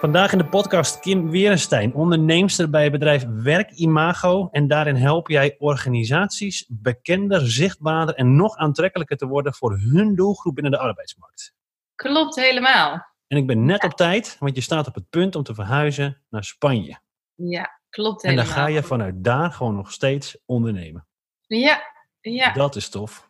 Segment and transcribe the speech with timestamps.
[0.00, 4.48] Vandaag in de podcast Kim Werenstein, onderneemster bij het bedrijf Werk Imago.
[4.52, 10.54] En daarin help jij organisaties bekender, zichtbaarder en nog aantrekkelijker te worden voor hun doelgroep
[10.54, 11.54] binnen de arbeidsmarkt.
[11.94, 13.06] Klopt helemaal.
[13.26, 16.22] En ik ben net op tijd, want je staat op het punt om te verhuizen
[16.30, 16.98] naar Spanje.
[17.34, 18.54] Ja, klopt En helemaal.
[18.54, 21.06] dan ga je vanuit daar gewoon nog steeds ondernemen.
[21.46, 21.82] Ja,
[22.20, 22.52] ja.
[22.52, 23.28] Dat is tof.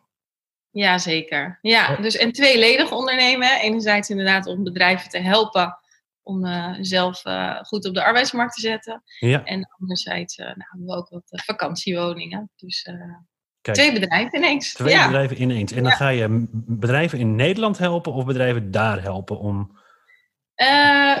[0.71, 1.59] Ja, zeker.
[1.61, 3.59] Ja, dus en tweeledig ondernemen.
[3.59, 5.77] Enerzijds inderdaad om bedrijven te helpen
[6.23, 9.03] om eh, zelf eh, goed op de arbeidsmarkt te zetten.
[9.19, 12.51] Ja, En anderzijds eh, nou, hebben we ook wat vakantiewoningen.
[12.55, 12.87] Dus
[13.61, 13.77] kijk.
[13.77, 14.73] twee bedrijven ineens.
[14.73, 15.05] Twee ja.
[15.05, 15.71] bedrijven ineens.
[15.71, 15.97] En dan Ja.
[15.97, 19.77] ga je bedrijven in Nederland helpen of bedrijven daar helpen om...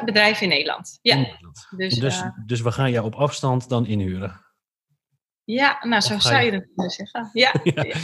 [0.05, 0.99] Bedrijven in Nederland.
[1.01, 1.67] Ja, in Nederland.
[1.77, 4.48] dus, Dus, dus we gaan jou op afstand dan inhuren.
[5.53, 7.29] Ja nou zo zou je- het kunnen zeggen.
[7.33, 7.83] Ja, Ja.
[7.83, 7.95] ja.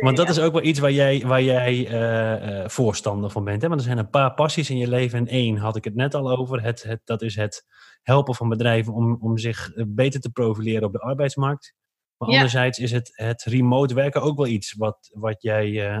[0.00, 3.62] Want dat is ook wel iets waar jij, waar jij eh, eh, voorstander van bent.
[3.62, 3.68] Hè?
[3.68, 5.18] Want er zijn een paar passies in je leven.
[5.18, 6.62] En één had ik het net al over.
[6.62, 7.64] Het, het, dat is het
[8.02, 11.74] helpen van bedrijven om, om zich eh, beter te profileren op de arbeidsmarkt.
[12.16, 12.34] Maar Ja.
[12.34, 15.98] anderzijds is het, het remote werken ook wel iets wat, wat jij, eh,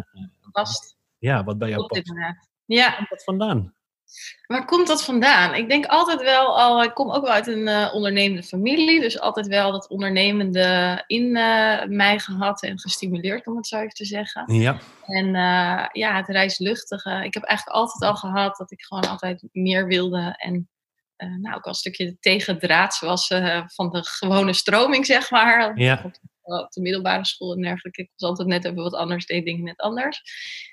[0.52, 0.96] Past.
[1.18, 2.12] ja, wat bij jou past.
[2.64, 3.74] Ja, dat vandaan?
[4.46, 5.54] Waar komt dat vandaan?
[5.54, 9.20] Ik denk altijd wel al, ik kom ook wel uit een eh, ondernemende familie, dus
[9.20, 14.04] altijd wel dat ondernemende in eh, mij gehad en gestimuleerd, om het zo even te
[14.04, 14.54] zeggen.
[14.54, 17.24] Ja, En eh, ja, het reisluchtige.
[17.24, 20.68] Ik heb eigenlijk altijd al gehad dat ik gewoon altijd meer wilde en
[21.16, 23.26] nou, ook wel een stukje tegendraads was
[23.66, 25.78] van de gewone stroming, zeg maar.
[25.78, 26.10] Ja.
[26.44, 28.02] Op, de middelbare school en dergelijke.
[28.02, 30.22] Ik was altijd net even wat anders, deed dingen net anders.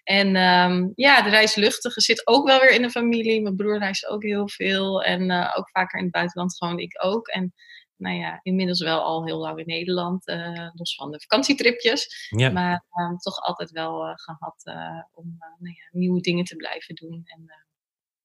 [0.04, 3.42] En ehm, ja, de reisluchtige zit ook wel weer in de familie.
[3.42, 7.04] Mijn broer reist ook heel veel en eh, ook vaker in het buitenland, gewoon ik
[7.04, 7.28] ook.
[7.28, 7.54] En
[8.02, 12.28] nou ja, inmiddels wel al heel lang in Nederland, eh, los van de vakantietripjes.
[12.30, 12.50] ja.
[12.50, 16.96] Maar ehm, toch altijd wel eh, gehad eh, om nou ja, nieuwe dingen te blijven
[16.96, 17.22] doen.
[17.26, 17.46] En,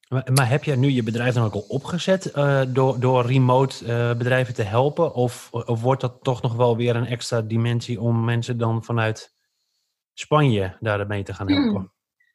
[0.08, 3.84] Maar, maar heb jij nu je bedrijf dan ook al opgezet eh, door, door remote
[3.84, 5.14] eh, bedrijven te helpen?
[5.14, 9.34] Of, of wordt dat toch nog wel weer een extra dimensie om mensen dan vanuit
[10.14, 11.90] Spanje daarmee te gaan helpen?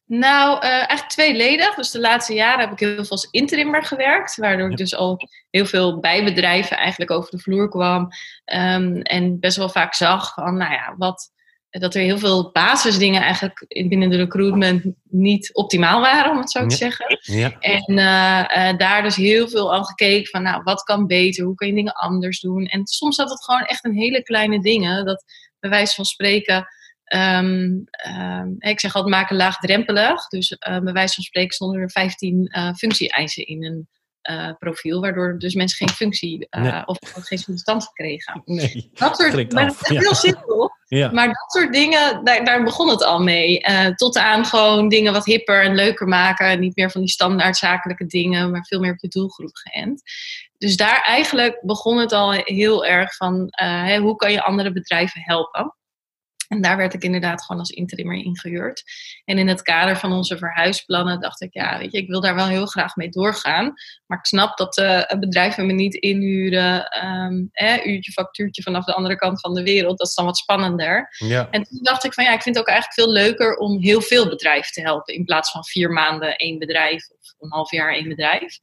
[0.06, 1.76] Nou, eh, eigenlijk tweeledig.
[1.76, 4.36] Dus de laatste jaren heb ik heel veel als interimmer gewerkt.
[4.36, 8.08] Waardoor ik dus al heel veel bij bedrijven eigenlijk over de vloer kwam.
[8.46, 11.32] Ehm, en best wel vaak zag van, nou ja, wat,
[11.80, 16.52] dat er heel veel basisdingen eigenlijk in- binnen de recruitment niet optimaal waren, om het
[16.52, 16.76] zo te Ja.
[16.76, 17.20] zeggen.
[17.22, 21.46] Ja, En eh, eh, daar dus heel veel aan gekeken van, nou, wat kan beter?
[21.46, 22.66] Hoe kun je dingen anders doen?
[22.66, 25.06] En soms zat het gewoon echt in hele kleine dingen.
[25.06, 25.24] Dat
[25.60, 26.68] bij wijze van spreken,
[27.04, 30.28] ehm, ehm, ik zeg altijd maken laagdrempelig.
[30.28, 33.90] Dus eh, bij wijze van spreken stonden er 15 eh functie-eisen in een
[34.22, 35.02] eh, profiel.
[35.02, 36.86] Waardoor dus mensen geen functie Nee.
[36.86, 38.42] of geen sollicitant kregen.
[38.46, 38.90] nee.
[38.94, 40.00] Dat soort, maar af, dat is ja.
[40.00, 40.72] heel simpel.
[40.86, 43.62] Ja, Maar dat soort dingen, daar, daar begon het al mee.
[43.62, 46.60] Eh, tot aan gewoon dingen wat hipper en leuker maken.
[46.60, 50.02] Niet meer van die standaard zakelijke dingen, maar veel meer op je doelgroep geënt.
[50.58, 53.54] Dus daar eigenlijk begon het al heel erg van
[54.02, 55.76] hoe kan je andere bedrijven helpen.
[56.52, 58.84] En daar werd ik inderdaad gewoon als interimmer ingehuurd.
[59.26, 62.36] En in het kader van onze verhuisplannen dacht ik, ja, weet je, ik wil daar
[62.36, 63.74] wel heel graag mee doorgaan.
[64.06, 68.94] Maar ik snap dat eh, bedrijven me niet inhuren, ehm, hè, uurtje, factuurtje vanaf de
[68.94, 69.98] andere kant van de wereld.
[69.98, 71.16] Dat is dan wat spannender.
[71.18, 71.48] ja.
[71.52, 74.02] En toen dacht ik van ja, ik vind het ook eigenlijk veel leuker om heel
[74.02, 75.14] veel bedrijven te helpen.
[75.14, 78.58] In plaats van vier maanden één bedrijf of een half jaar één bedrijf.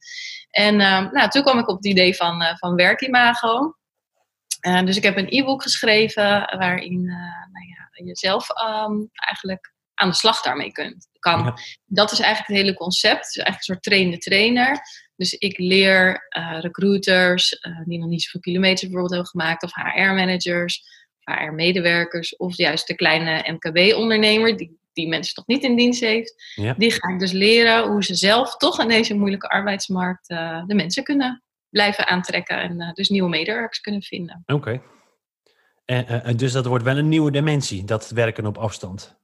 [0.49, 3.73] En ehm, nou, toen kwam ik op het idee van, eh van Werkimago.
[4.59, 7.49] Eh, dus ik heb een e-book geschreven waarin eh,
[7.99, 11.43] nou ja, je zelf ehm, eigenlijk aan de slag daarmee kunt, kan.
[11.43, 11.55] Ja.
[11.85, 13.25] Dat is eigenlijk het hele concept.
[13.25, 14.79] Het is eigenlijk een soort trainde trainer.
[15.15, 19.73] Dus ik leer eh, recruiters eh, die nog niet zoveel kilometers bijvoorbeeld hebben gemaakt, of
[19.73, 20.83] HR-managers,
[21.19, 26.53] HR-medewerkers, of juist de kleine MKB-ondernemer die die mensen nog niet in dienst heeft.
[26.55, 26.73] Ja.
[26.77, 30.75] Die ga ik dus leren hoe ze zelf toch in deze moeilijke arbeidsmarkt eh, de
[30.75, 34.43] mensen kunnen blijven aantrekken en dus nieuwe medewerkers kunnen vinden.
[34.45, 34.81] Oké.
[35.89, 39.17] En, eh, dus dat wordt wel een nieuwe dimensie, dat werken op afstand.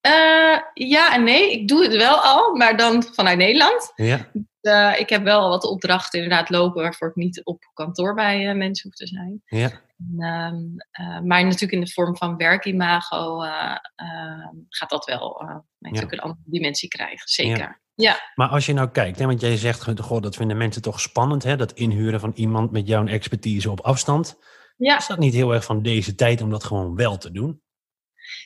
[0.00, 3.92] Eh, ja en nee, ik doe het wel al, maar dan vanuit Nederland.
[3.94, 4.30] Ja,
[4.60, 8.88] Eh, ik heb wel wat opdrachten inderdaad lopen waarvoor ik niet op kantoor bij mensen
[8.88, 9.42] hoef te zijn.
[9.44, 9.70] ja.
[9.96, 10.56] En, ehm,
[10.90, 15.44] eh, maar natuurlijk in de vorm van werkimago eh, ehm, gaat dat wel
[15.78, 17.28] natuurlijk een andere dimensie krijgen.
[17.28, 17.80] Zeker.
[17.94, 18.18] Ja.
[18.34, 21.42] Maar als je nou kijkt, hè, want jij zegt, goh, dat vinden mensen toch spannend,
[21.42, 24.38] hè, dat inhuren van iemand met jouw expertise op afstand.
[24.82, 24.96] Ja.
[24.98, 27.62] Is dat niet heel erg van deze tijd om dat gewoon wel te doen?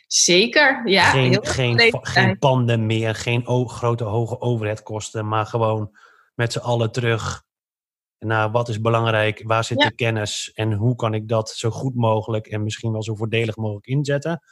[0.07, 1.11] Zeker, ja.
[1.11, 5.97] geen, heel geen, panden meer, geen o- grote hoge overheadkosten, maar gewoon
[6.35, 7.45] met z'n allen terug
[8.19, 9.89] naar wat is belangrijk, waar zit Ja.
[9.89, 13.57] de kennis en hoe kan ik dat zo goed mogelijk en misschien wel zo voordelig
[13.57, 14.43] mogelijk inzetten.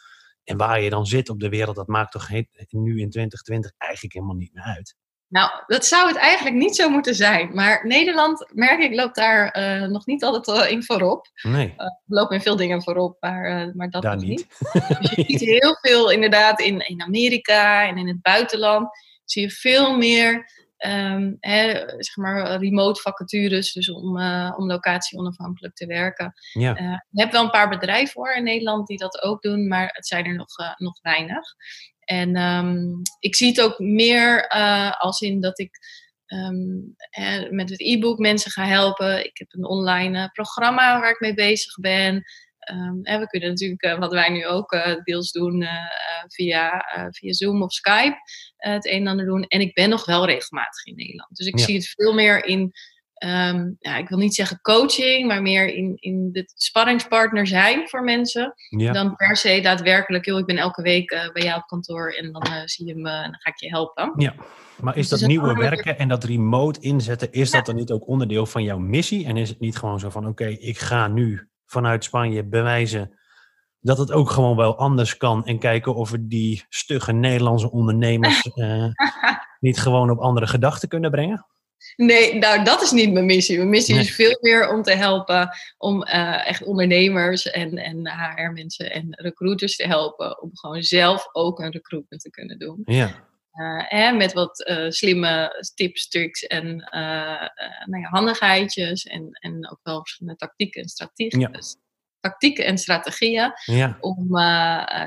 [0.44, 2.28] En waar je dan zit op de wereld, dat maakt toch
[2.68, 4.96] nu in 2020 eigenlijk helemaal niet meer uit.
[5.34, 7.54] Nou, dat zou het eigenlijk niet zo moeten zijn.
[7.54, 11.30] Maar Nederland, merk ik, loopt daar eh, nog niet altijd eh, in voorop.
[11.42, 14.46] Nee, We lopen in veel dingen voorop, maar, eh, maar dat daar niet.
[15.00, 18.88] Dus je ziet heel veel inderdaad in, in Amerika en in het buitenland.
[19.24, 25.18] Zie je veel meer ehm, hè, zeg maar remote vacatures, dus om, eh, om locatie
[25.18, 26.32] onafhankelijk te werken.
[26.52, 29.68] Ja, Eh, je hebt wel een paar bedrijven hoor in Nederland die dat ook doen,
[29.68, 31.54] maar het zijn er nog, eh, nog weinig.
[32.04, 32.76] En ehm,
[33.18, 35.78] ik zie het ook meer eh, als in dat ik
[36.26, 36.78] ehm,
[37.10, 39.24] eh, met het e-book mensen ga helpen.
[39.24, 42.22] Ik heb een online eh, programma waar ik mee bezig ben.
[42.58, 45.64] Ehm, en we kunnen natuurlijk, eh, wat wij nu ook eh, deels doen,
[46.26, 48.16] via, via Zoom of Skype,
[48.56, 49.42] het een en ander doen.
[49.44, 51.36] En ik ben nog wel regelmatig in Nederland.
[51.36, 51.64] Dus ik Ja.
[51.64, 52.72] zie het veel meer in,
[53.14, 58.04] ehm, ja, ik wil niet zeggen coaching, maar meer in, in de sparringspartner zijn voor
[58.04, 58.54] mensen.
[58.68, 58.92] ja.
[58.92, 62.32] Dan per se daadwerkelijk, joh, ik ben elke week eh, bij jou op kantoor en
[62.32, 64.12] dan eh, zie je me en dan ga ik je helpen.
[64.16, 64.34] ja.
[64.80, 68.08] Maar is Dus dat nieuwe werken en dat remote inzetten, is dat dan niet ook
[68.08, 69.26] onderdeel van jouw missie?
[69.26, 73.18] En is het niet gewoon zo van, oké, ik ga nu vanuit Spanje bewijzen
[73.80, 78.42] dat het ook gewoon wel anders kan en kijken of we die stugge Nederlandse ondernemers
[78.54, 78.86] eh,
[79.60, 81.46] niet gewoon op andere gedachten kunnen brengen?
[81.96, 83.56] Nee, nou dat is niet mijn missie.
[83.56, 84.04] Mijn missie Nee.
[84.04, 89.76] is veel meer om te helpen om eh, echt ondernemers en, en HR-mensen en recruiters
[89.76, 92.82] te helpen om gewoon zelf ook een recruitment te kunnen doen.
[92.84, 93.28] Ja,
[93.88, 96.76] hè, met wat eh, slimme tips, tricks en
[97.84, 101.50] nou ja, handigheidjes en, en ook wel verschillende tactieken en strategieën.
[101.52, 101.60] Ja.
[102.20, 104.28] Tactieken en strategieën ja, om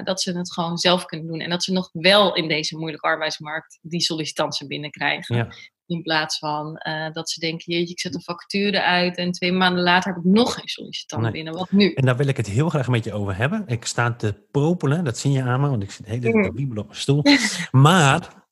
[0.03, 1.39] dat ze het gewoon zelf kunnen doen.
[1.39, 5.35] En dat ze nog wel in deze moeilijke arbeidsmarkt die sollicitanten binnenkrijgen.
[5.35, 5.49] ja.
[5.87, 9.51] In plaats van eh, dat ze denken, jeetje, ik zet een vacature uit en twee
[9.51, 11.31] maanden later heb ik nog geen sollicitant Nee.
[11.31, 11.53] binnen.
[11.53, 11.93] Wat nu?
[11.93, 13.63] En daar wil ik het heel graag met je over hebben.
[13.67, 16.43] Ik sta te popelen, dat zie je aan me, want ik zit de hele tijd
[16.43, 17.23] te wiebelen op mijn stoel.
[17.71, 18.45] Maar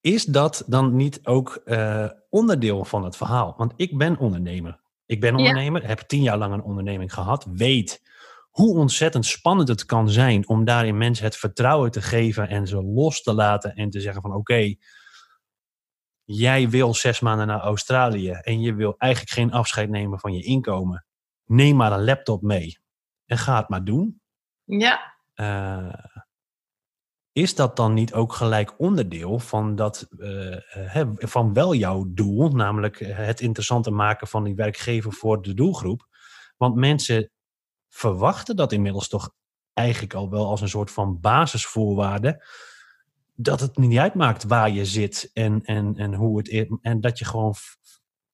[0.00, 3.54] is dat dan niet ook eh, onderdeel van het verhaal?
[3.56, 4.80] Want ik ben ondernemer.
[5.06, 5.38] Ik ben Ja.
[5.38, 8.02] ondernemer, heb tien jaar lang een onderneming gehad, weet
[8.50, 12.82] hoe ontzettend spannend het kan zijn om daarin mensen het vertrouwen te geven en ze
[12.82, 14.74] los te laten en te zeggen van oké,
[16.26, 20.42] jij wil zes maanden naar Australië en je wil eigenlijk geen afscheid nemen van je
[20.42, 21.06] inkomen.
[21.44, 22.78] Neem maar een laptop mee
[23.26, 24.20] en ga het maar doen.
[24.64, 25.94] Ja, Eh,
[27.32, 32.48] is dat dan niet ook gelijk onderdeel van, dat, eh, eh, van wel jouw doel,
[32.48, 36.06] namelijk het interessanter maken van die werkgever voor de doelgroep?
[36.56, 37.30] Want mensen
[37.88, 39.30] verwachten dat inmiddels toch
[39.72, 42.44] eigenlijk al wel als een soort van basisvoorwaarde.
[43.36, 46.66] Dat het niet uitmaakt waar je zit en, en, en hoe het is.
[46.80, 47.54] En dat je gewoon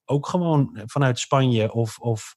[0.04, 2.36] ook gewoon vanuit Spanje of, of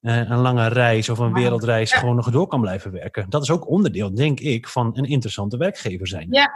[0.00, 1.98] eh, een lange reis of een wereldreis Ja.
[1.98, 3.30] gewoon nog door kan blijven werken.
[3.30, 6.26] Dat is ook onderdeel, denk ik, van een interessante werkgever zijn.
[6.30, 6.50] Ja.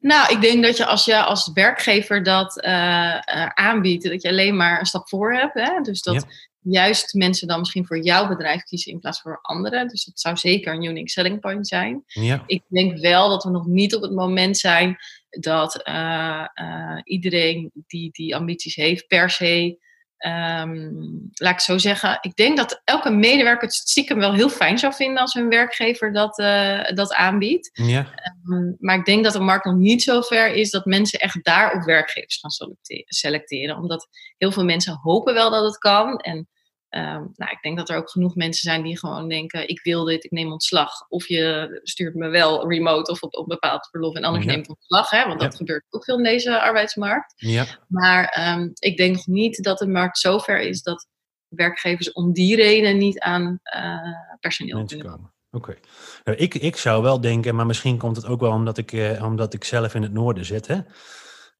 [0.00, 4.28] Nou, ik denk dat je als je als werkgever dat eh, eh, aanbiedt, dat je
[4.28, 5.54] alleen maar een stap voor hebt.
[5.54, 5.80] Hè?
[5.80, 6.26] Dus dat
[6.70, 9.88] juist mensen dan misschien voor jouw bedrijf kiezen in plaats van voor anderen.
[9.88, 12.02] Dus dat zou zeker een unique selling point zijn.
[12.06, 14.96] Ja, Ik denk wel dat we nog niet op het moment zijn
[15.30, 19.86] dat eh, eh, iedereen die die ambities heeft per se.
[20.18, 20.90] ehm,
[21.32, 22.18] laat ik zo zeggen.
[22.20, 26.12] Ik denk dat elke medewerker het stiekem wel heel fijn zou vinden als hun werkgever
[26.12, 27.70] dat, eh, dat aanbiedt.
[27.72, 28.06] ja,
[28.50, 31.44] Um, maar ik denk dat de markt nog niet zo ver is dat mensen echt
[31.44, 33.76] daarop werkgevers gaan selecte- selecteren.
[33.76, 34.08] Omdat
[34.38, 36.16] heel veel mensen hopen wel dat het kan.
[36.18, 36.48] En
[36.88, 40.04] ehm, nou, ik denk dat er ook genoeg mensen zijn die gewoon denken: ik wil
[40.04, 40.90] dit, ik neem ontslag.
[41.08, 44.50] Of je stuurt me wel remote of op, op bepaald verlof en anders Ja.
[44.50, 45.10] neemt ontslag.
[45.10, 47.34] Hè, want dat gebeurt ook veel in deze arbeidsmarkt.
[47.36, 47.66] ja.
[47.88, 51.06] Maar ehm, ik denk niet dat de markt zo ver is dat
[51.48, 53.96] werkgevers om die reden niet aan eh,
[54.40, 55.32] personeel mensen kunnen komen.
[55.50, 55.74] Oké.
[56.24, 59.24] Nou, ik, ik zou wel denken, maar misschien komt het ook wel omdat ik, eh,
[59.24, 60.78] omdat ik zelf in het noorden zit, hè?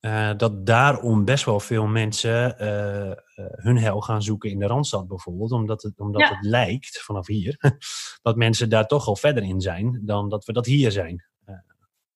[0.01, 3.11] Eh, dat daarom best wel veel mensen eh,
[3.43, 5.53] hun hel gaan zoeken in de Randstad bijvoorbeeld.
[5.53, 6.29] Omdat het, omdat Ja.
[6.35, 7.57] het lijkt, vanaf hier,
[8.23, 11.25] dat mensen daar toch al verder in zijn dan dat we dat hier zijn.
[11.45, 11.55] Eh,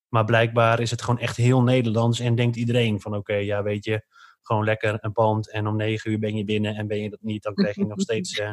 [0.08, 3.84] maar blijkbaar is het gewoon echt heel Nederlands en denkt iedereen van oké, ja weet
[3.84, 4.04] je,
[4.42, 7.22] gewoon lekker een pand en om negen uur ben je binnen en ben je dat
[7.22, 8.50] niet, dan krijg je nog steeds eh,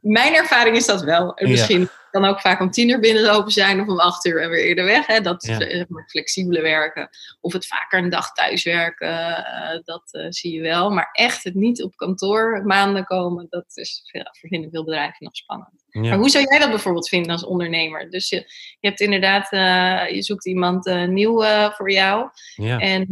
[0.00, 1.34] mijn ervaring is dat wel.
[1.36, 1.52] En Ja.
[1.52, 4.64] misschien kan ook vaak om tien uur binnenlopen zijn of om acht uur en weer
[4.64, 5.06] eerder weg.
[5.06, 5.20] Hè?
[5.20, 5.58] Dat Ja.
[5.58, 7.08] is eh, flexibele werken.
[7.40, 10.90] Of het vaker een dag thuis werken, eh, dat eh, zie je wel.
[10.90, 15.83] Maar echt het niet op kantoor maanden komen, dat is, vinden veel bedrijven nog spannend.
[15.94, 16.16] Maar Ja.
[16.16, 18.10] hoe zou jij dat bijvoorbeeld vinden als ondernemer?
[18.10, 18.36] Dus je,
[18.80, 22.28] je hebt inderdaad, eh, je zoekt iemand eh, nieuw eh, voor jou.
[22.54, 22.78] Ja.
[22.78, 23.06] En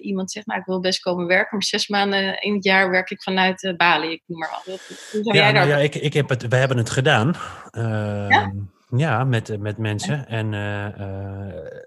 [0.00, 3.10] iemand zegt, nou ik wil best komen werken, maar zes maanden in het jaar werk
[3.10, 4.10] ik vanuit Bali.
[4.10, 4.64] Ik noem maar wat.
[4.64, 5.78] Hoe zou Ja, jij nou daar...
[5.78, 7.34] ja, ik, ik heb het, we hebben het gedaan.
[7.70, 8.50] Ehm,
[8.96, 9.24] ja?
[9.24, 10.26] met, met mensen.
[10.26, 10.52] En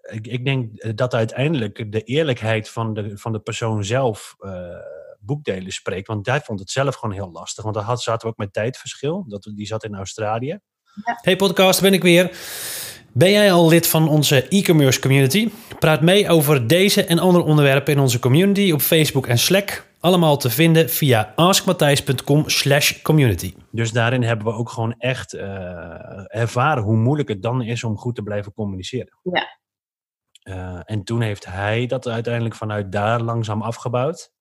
[0.01, 4.35] ik, ik denk dat uiteindelijk de eerlijkheid van de, van de persoon zelf
[5.25, 6.07] boekdelen spreekt.
[6.07, 7.63] Want hij vond het zelf gewoon heel lastig.
[7.63, 9.25] Want daar had, zaten we ook met tijdverschil.
[9.27, 10.59] Dat, die zat in Australië.
[11.03, 12.37] Hey podcast, ben ik weer.
[13.11, 15.49] Ben jij al lid van onze e-commerce community?
[15.79, 19.91] Praat mee over deze en andere onderwerpen in onze community op Facebook en Slack.
[19.99, 23.53] Allemaal te vinden via askmatthijs.com slash community.
[23.71, 25.45] Dus daarin hebben we ook gewoon echt eh,
[26.27, 29.19] ervaren hoe moeilijk het dan is om goed te blijven communiceren.
[29.23, 29.59] Ja.
[30.43, 34.31] Eh, en toen heeft hij dat uiteindelijk vanuit daar langzaam afgebouwd.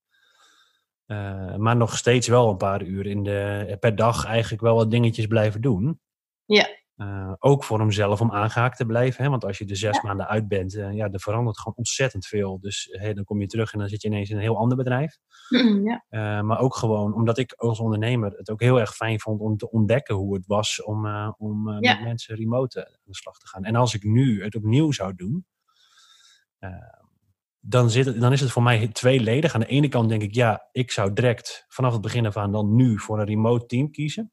[1.05, 4.91] Eh, maar nog steeds wel een paar uur in de, per dag eigenlijk wel wat
[4.91, 5.99] dingetjes blijven doen.
[6.45, 6.67] Ja.
[6.95, 9.23] Eh, ook voor hemzelf om aangehaakt te blijven.
[9.23, 9.29] Hè?
[9.29, 12.59] Want als je er zes maanden uit bent, eh, ja, er verandert gewoon ontzettend veel.
[12.59, 14.77] Dus hey, dan kom je terug en dan zit je ineens in een heel ander
[14.77, 15.17] bedrijf.
[16.09, 16.41] ja.
[16.41, 19.71] Maar ook gewoon omdat ik als ondernemer het ook heel erg fijn vond om te
[19.71, 21.05] ontdekken hoe het was om,
[21.37, 21.93] om Ja.
[21.93, 23.63] met mensen remote aan de slag te gaan.
[23.63, 25.45] En als ik nu het opnieuw zou doen,
[27.65, 29.53] dan, zit het, dan is het voor mij tweeledig.
[29.53, 32.51] Aan de ene kant denk ik, ja, ik zou direct vanaf het begin af aan
[32.51, 34.31] dan nu voor een remote team kiezen.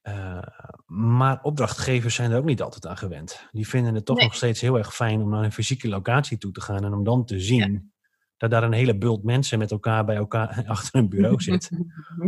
[0.00, 0.42] Eh,
[0.86, 3.48] maar opdrachtgevers zijn er ook niet altijd aan gewend.
[3.52, 4.24] Die vinden het toch Nee.
[4.24, 7.04] nog steeds heel erg fijn om naar een fysieke locatie toe te gaan en om
[7.04, 7.92] dan te zien
[8.36, 11.70] dat daar een hele bult mensen met elkaar bij elkaar achter een bureau zit.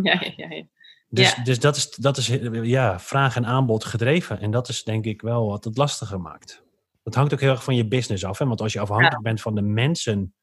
[0.03, 0.65] Ja, ja, ja.
[1.09, 1.43] Dus, Ja.
[1.43, 2.27] dus dat is, dat is
[2.63, 4.41] ja, vraag en aanbod gedreven.
[4.41, 6.63] En dat is denk ik wel wat het lastiger maakt.
[7.03, 8.39] Dat hangt ook heel erg van je business af.
[8.39, 8.47] Hè?
[8.47, 10.35] Want als je afhankelijk bent van de mensen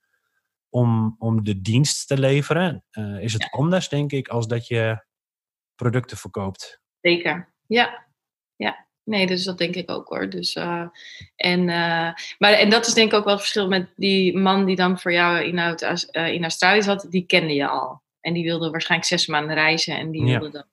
[0.69, 5.05] om, om de dienst te leveren, eh, is het anders, denk ik, als dat je
[5.75, 6.81] producten verkoopt.
[7.01, 7.53] Zeker.
[7.67, 8.05] Ja.
[8.55, 8.85] Ja.
[9.03, 10.29] Nee, dus dat denk ik ook hoor.
[10.29, 10.87] Dus, eh,
[11.35, 14.65] en, eh, maar, en dat is denk ik ook wel het verschil met die man
[14.65, 17.05] die dan voor jou in, Aus- in Australië zat.
[17.09, 18.01] Die kende je al.
[18.21, 19.97] En die wilde waarschijnlijk zes maanden reizen.
[19.97, 20.39] En die Ja.
[20.39, 20.65] wilde dan.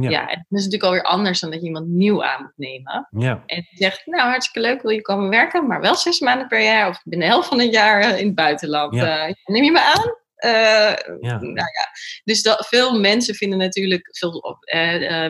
[0.00, 0.20] Ja, Ja.
[0.20, 3.08] en dat is natuurlijk alweer anders dan dat je iemand nieuw aan moet nemen.
[3.10, 3.42] ja.
[3.46, 6.62] En die zegt, nou hartstikke leuk, wil je komen werken, maar wel zes maanden per
[6.62, 8.94] jaar of binnen de helft van het jaar eh, in het buitenland.
[8.94, 9.26] Ja.
[9.26, 10.14] Eh, neem je me aan?
[10.34, 11.38] Eh, Ja.
[11.38, 11.88] Nou ja,
[12.24, 14.58] dus dat, veel mensen vinden natuurlijk, veel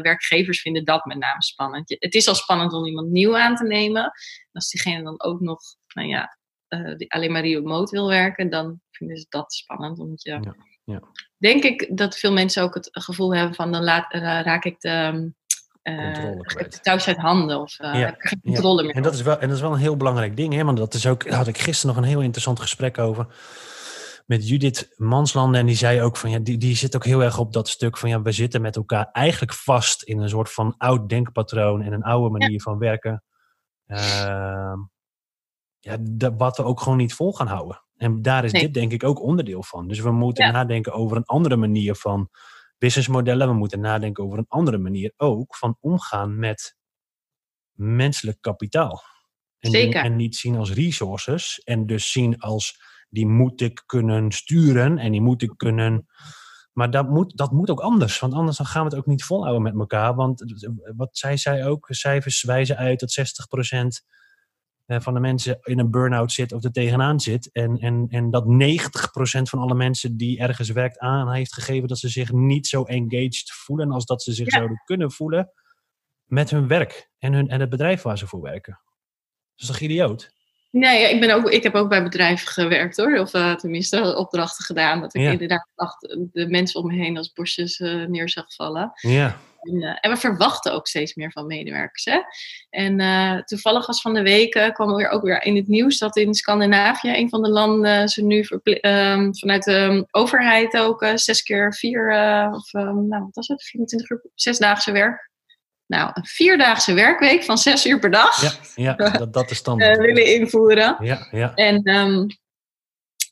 [0.03, 1.97] werkgevers vinden dat met name spannend.
[1.99, 4.03] Het is al spannend om iemand nieuw aan te nemen.
[4.03, 4.13] En
[4.53, 5.61] als diegene dan ook nog,
[5.95, 6.39] nou ja,
[6.97, 9.99] die alleen maar remote wil werken, dan vinden ze dat spannend.
[9.99, 10.33] Omdat je,
[10.89, 11.01] Ja, ja.
[11.37, 14.81] denk ik dat veel mensen ook het gevoel hebben van, dan laat, eh, raak ik
[14.81, 15.33] de,
[15.83, 18.17] de touwtjes uit handen of Ja, ja.
[18.43, 18.95] controle meer.
[18.95, 20.55] En dat, is wel, en dat is wel een heel belangrijk ding.
[20.55, 20.65] Hè?
[20.65, 23.27] Want dat is ook, daar had ik gisteren nog een heel interessant gesprek over.
[24.27, 25.61] Met Judith Manslanden.
[25.61, 27.97] En die zei ook van ja, die, die zit ook heel erg op dat stuk
[27.97, 31.93] van ja, we zitten met elkaar eigenlijk vast in een soort van oud denkpatroon en
[31.93, 33.23] een oude manier van werken.
[33.87, 34.79] Ehm,
[35.79, 37.83] ja, dat, wat we ook gewoon niet vol gaan houden.
[37.99, 38.63] En daar is Nee.
[38.63, 39.89] dit denk ik ook onderdeel van.
[39.89, 40.51] Dus we moeten Ja.
[40.51, 42.31] nadenken over een andere manier van
[42.79, 43.49] businessmodellen.
[43.49, 46.77] We moeten nadenken over een andere manier ook van omgaan met
[47.73, 49.03] menselijk kapitaal.
[49.59, 50.05] En, Zeker.
[50.05, 51.61] en niet zien als resources.
[51.65, 56.07] En dus zien als die moet ik kunnen sturen en die moet ik kunnen.
[56.73, 58.19] Maar dat moet, dat moet ook anders.
[58.19, 60.15] Want anders dan gaan we het ook niet volhouden met elkaar.
[60.15, 60.45] Want
[60.97, 64.07] wat zij zei ook, cijfers wijzen uit dat 60% eh,
[64.89, 67.51] van de mensen in een burn-out zit of er tegenaan zit.
[67.53, 68.49] En, en, en dat 90%
[69.43, 73.51] van alle mensen die ergens werkt aan heeft gegeven dat ze zich niet zo engaged
[73.53, 74.57] voelen als dat ze zich Ja.
[74.57, 75.51] zouden kunnen voelen
[76.25, 78.81] met hun werk en, hun, en het bedrijf waar ze voor werken.
[79.55, 80.37] Dat is toch idioot?
[80.71, 83.19] Nee, ik, ben ook, ik heb ook bij bedrijven gewerkt hoor.
[83.19, 85.01] Of eh, tenminste opdrachten gedaan.
[85.01, 85.31] Dat ik Ja.
[85.31, 86.01] inderdaad dacht,
[86.33, 88.91] de mensen om me heen als bosjes eh, neer zag vallen.
[88.95, 92.05] Ja, En, en we verwachten ook steeds meer van medewerkers.
[92.05, 92.21] Hè?
[92.71, 95.69] En eh, toevallig was van de week eh, kwam er weer ook weer in het
[95.69, 100.77] nieuws dat in Scandinavië, een van de landen, ze nu ehm, vanuit de ehm, overheid
[100.77, 102.09] ook eh, zes keer vier,
[102.53, 105.31] of ehm, nou wat was het, 24 uur, zesdaagse werk.
[105.87, 109.99] Nou, een vierdaagse werkweek van zes uur per dag ja, ja dat, dat is standaard.
[109.99, 110.97] willen invoeren.
[111.01, 111.83] Ja, ja, En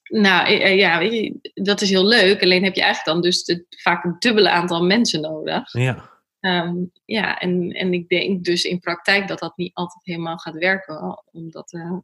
[0.03, 1.11] nou ja,
[1.55, 2.43] dat is heel leuk.
[2.43, 5.73] Alleen heb je eigenlijk dan dus de, vaak een dubbele aantal mensen nodig.
[5.73, 6.15] ja.
[6.41, 6.75] Ehm,
[7.05, 11.23] ja, en, en ik denk dus in praktijk dat dat niet altijd helemaal gaat werken.
[11.33, 11.97] Omdat eh,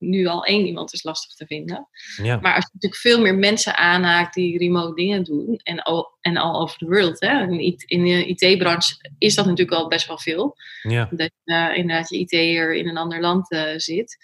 [0.00, 1.88] nu al één iemand is lastig te vinden.
[2.22, 2.38] Ja.
[2.40, 6.36] Maar als je natuurlijk veel meer mensen aanhaakt die remote dingen doen, en al, en
[6.36, 7.46] al over de world, hè,
[7.86, 10.56] in, de IT-branche is dat natuurlijk al best wel veel.
[10.82, 11.08] ja.
[11.10, 14.16] Dat je uh, inderdaad je IT'er in een ander land uh, zit.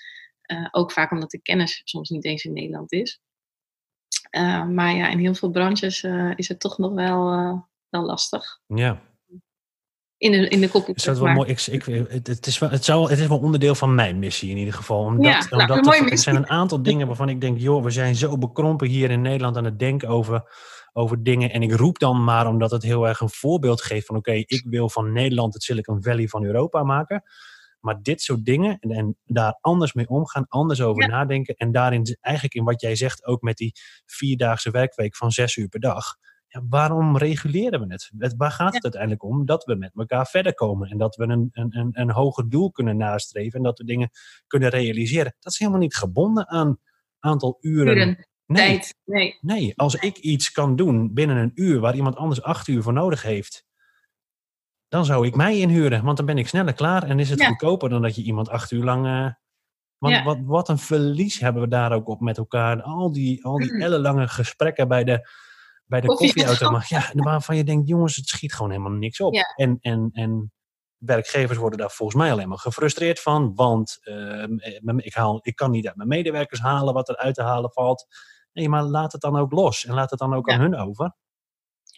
[0.52, 3.20] Uh, ook vaak omdat de kennis soms niet eens in Nederland is.
[4.36, 6.04] Uh, maar ja, in heel veel branches
[6.36, 7.24] is het toch nog wel,
[7.88, 8.60] wel lastig.
[8.66, 9.02] Ja.
[10.18, 10.94] In de, in de koppel.
[10.94, 11.48] Is dat wel mooi?
[11.48, 11.84] Ik, ik,
[12.26, 15.04] het, is wel, het, zou, het is wel onderdeel van mijn missie in ieder geval.
[15.04, 17.90] Omdat, ja, nou, omdat er, er zijn een aantal dingen waarvan ik denk, joh, we
[17.90, 20.42] zijn zo bekrompen hier in Nederland aan het denken over,
[20.92, 21.50] over dingen.
[21.50, 24.44] En ik roep dan maar omdat het heel erg een voorbeeld geeft van, oké, okay,
[24.46, 27.22] ik wil van Nederland het Silicon Valley van Europa maken.
[27.80, 31.08] Maar dit soort dingen en, en daar anders mee omgaan, anders over ja.
[31.08, 31.54] nadenken.
[31.54, 33.72] En daarin eigenlijk in wat jij zegt, ook met die
[34.06, 36.16] vierdaagse werkweek van zes uur per dag.
[36.48, 38.10] Ja, waarom reguleren we het?
[38.18, 39.46] het waar gaat het uiteindelijk om?
[39.46, 40.88] Dat we met elkaar verder komen.
[40.90, 43.58] En dat we een, een, een, een hoger doel kunnen nastreven.
[43.58, 44.10] En dat we dingen
[44.46, 45.36] kunnen realiseren.
[45.40, 46.78] Dat is helemaal niet gebonden aan
[47.20, 47.96] aantal uren.
[47.96, 48.26] uren.
[48.46, 48.66] Nee.
[48.66, 48.94] Tijd.
[49.04, 49.38] Nee.
[49.40, 52.92] nee, als ik iets kan doen binnen een uur waar iemand anders acht uur voor
[52.92, 53.64] nodig heeft
[54.88, 57.46] dan zou ik mij inhuren, want dan ben ik sneller klaar en is het Ja.
[57.46, 59.06] goedkoper dan dat je iemand acht uur lang.
[59.06, 59.30] eh,
[59.98, 60.24] want Ja.
[60.24, 62.82] wat, wat een verlies hebben we daar ook op met elkaar.
[62.82, 65.28] Al die, al die ellenlange gesprekken bij de,
[65.86, 66.88] bij de Koffie- koffieautomaat.
[66.88, 69.34] Ja, waarvan je denkt, jongens, het schiet gewoon helemaal niks op.
[69.34, 69.52] Ja.
[69.56, 70.52] En, en, en
[70.96, 73.54] werkgevers worden daar volgens mij alleen maar gefrustreerd van.
[73.54, 77.34] Want ehm, eh, ik, haal, ik kan niet uit mijn medewerkers halen wat er uit
[77.34, 78.06] te halen valt.
[78.52, 79.84] Nee, maar laat het dan ook los.
[79.84, 80.54] En laat het dan ook Ja.
[80.54, 81.14] aan hun over.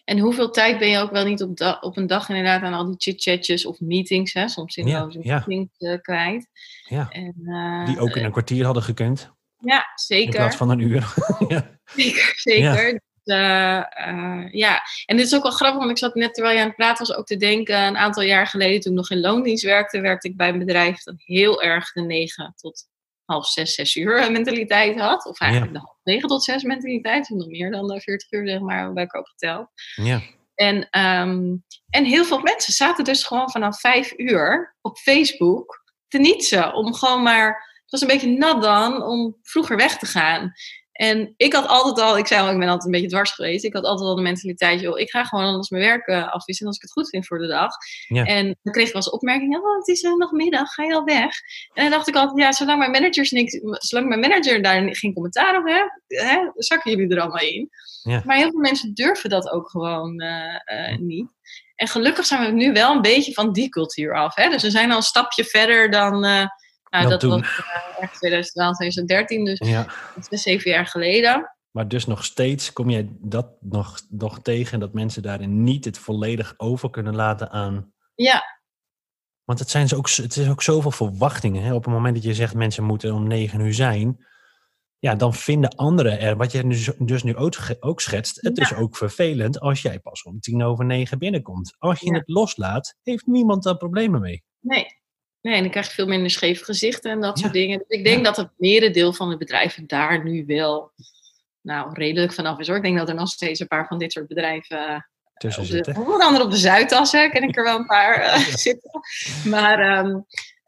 [0.03, 2.73] En hoeveel tijd ben je ook wel niet op, da- op een dag inderdaad aan
[2.73, 4.47] al die chit-chatjes of meetings, hè?
[4.47, 5.43] soms zinloze ja.
[5.45, 6.49] meetings eh, kwijt.
[6.87, 9.31] Ja, En, eh, die ook in een kwartier hadden gekund.
[9.57, 10.35] Ja, In zeker.
[10.35, 11.13] plaats van een uur.
[11.47, 11.79] ja.
[11.95, 13.01] Zeker, zeker.
[13.29, 16.61] Eh, eh, ja, en dit is ook wel grappig, want ik zat net terwijl je
[16.61, 17.83] aan het praten was ook te denken.
[17.83, 21.03] Een aantal jaar geleden, toen ik nog in loondienst werkte, werkte ik bij een bedrijf
[21.03, 22.87] dat heel erg de negen tot
[23.25, 25.25] half zes, zes uur mentaliteit had.
[25.25, 27.29] Of eigenlijk de half negen tot zes mentaliteit.
[27.29, 29.67] Nog meer dan de 40 uur, zeg maar, bij elkaar opgeteld.
[29.95, 30.21] ja.
[30.55, 31.55] En, ehm,
[31.89, 36.73] en heel veel mensen zaten dus gewoon vanaf vijf uur op Facebook te nietsen.
[36.73, 37.47] Om gewoon maar,
[37.81, 40.53] het was een beetje nat dan, om vroeger weg te gaan.
[40.99, 43.63] En ik had altijd al, ik zei al, ik ben altijd een beetje dwars geweest.
[43.63, 46.67] Ik had altijd al de mentaliteit, joh, ik ga gewoon anders mijn werk uh, afwisselen
[46.67, 47.71] als ik het goed vind voor de dag.
[48.07, 48.23] Ja.
[48.23, 50.93] En dan kreeg ik wel eens opmerkingen, oh, het is uh, nog middag, ga je
[50.93, 51.31] al weg?
[51.73, 55.13] En dan dacht ik altijd, ja, zolang mijn, managers niks, zolang mijn manager daar geen
[55.13, 57.69] commentaar op heeft, hè, zakken jullie er allemaal in.
[58.03, 58.21] Ja.
[58.25, 61.31] Maar heel veel mensen durven dat ook gewoon uh, niet.
[61.75, 64.35] En gelukkig zijn we nu wel een beetje van die cultuur af.
[64.35, 64.49] Hè?
[64.49, 66.25] Dus we zijn al een stapje verder dan.
[66.89, 69.87] Nou, dat was uh, echt 2012, 2013, dus ja.
[70.15, 71.53] dat is zeven jaar geleden.
[71.71, 75.97] Maar dus nog steeds kom jij dat nog, nog tegen, dat mensen daarin niet het
[75.99, 77.93] volledig over kunnen laten aan.
[78.15, 78.43] Ja,
[79.43, 81.63] Want het, zijn zo ook, het is ook zoveel verwachtingen.
[81.63, 81.73] Hè?
[81.73, 84.27] Op het moment dat je zegt mensen moeten om negen uur zijn,
[84.99, 88.63] ja, dan vinden anderen er, wat je dus, dus nu ook, ook schetst, het Ja.
[88.63, 91.75] is ook vervelend als jij pas om tien over negen binnenkomt.
[91.77, 92.17] Als je Ja.
[92.17, 94.43] het loslaat, heeft niemand daar problemen mee.
[94.59, 94.97] nee.
[95.41, 97.41] Nee, en dan krijg je veel minder scheef gezichten en dat Ja.
[97.41, 97.77] soort dingen.
[97.77, 98.23] Dus ik denk Ja.
[98.23, 100.91] dat het merendeel van de bedrijven daar nu wel
[101.61, 102.75] nou, redelijk vanaf is hoor.
[102.77, 104.99] Ik denk dat er nog steeds een paar van dit soort bedrijven uh,
[105.37, 105.95] Tussen zitten.
[105.97, 108.99] onder andere op de Zuidassen ken ik er wel een paar uh, zitten.
[109.45, 110.25] Maar um,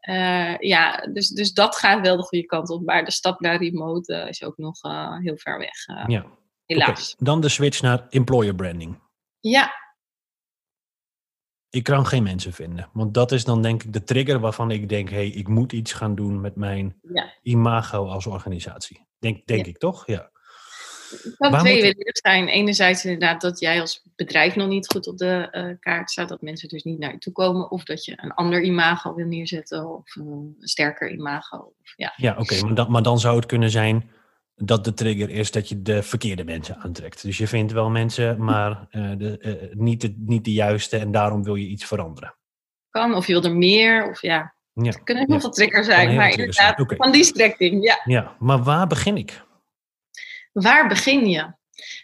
[0.08, 2.84] uh, ja, dus, dus dat gaat wel de goede kant op.
[2.84, 4.80] Maar de stap naar remote uh, is ook nog
[5.22, 6.06] heel ver weg.
[6.06, 6.26] ja.
[6.66, 7.12] Helaas.
[7.12, 7.26] Okay.
[7.26, 8.98] Dan de switch naar employer branding.
[9.40, 9.72] Ja.
[11.72, 12.88] Ik kan geen mensen vinden.
[12.92, 15.08] Want dat is dan denk ik de trigger waarvan ik denk...
[15.08, 17.32] hé, hey, ik moet iets gaan doen met mijn ja.
[17.42, 19.06] imago als organisatie.
[19.18, 19.70] Denk, denk ja.
[19.70, 20.06] ik toch?
[20.06, 20.30] Ja.
[21.10, 21.60] Het kan
[22.04, 22.48] zijn.
[22.48, 26.28] Enerzijds inderdaad dat jij als bedrijf nog niet goed op de uh, kaart staat.
[26.28, 27.70] Dat mensen dus niet naar je toe komen.
[27.70, 29.88] Of dat je een ander imago wil neerzetten.
[29.88, 31.56] Of een sterker imago.
[31.56, 32.40] Of, ja, ja oké.
[32.40, 32.70] Okay.
[32.70, 34.10] Maar, maar dan zou het kunnen zijn
[34.64, 37.22] dat de trigger is dat je de verkeerde mensen aantrekt.
[37.22, 40.96] Dus je vindt wel mensen, maar uh, de, niet, de, niet de juiste.
[40.96, 42.36] En daarom wil je iets veranderen.
[42.90, 43.14] Kan.
[43.14, 44.10] Of je wil er meer.
[44.10, 44.54] Of ja.
[44.72, 44.84] ja.
[44.84, 45.40] Het kunnen heel ja.
[45.40, 46.14] veel triggers zijn.
[46.14, 46.96] Maar inderdaad, okay.
[46.96, 47.84] van die strekking.
[47.84, 48.00] Ja.
[48.04, 49.42] ja, maar waar begin ik?
[50.52, 51.52] Waar begin je?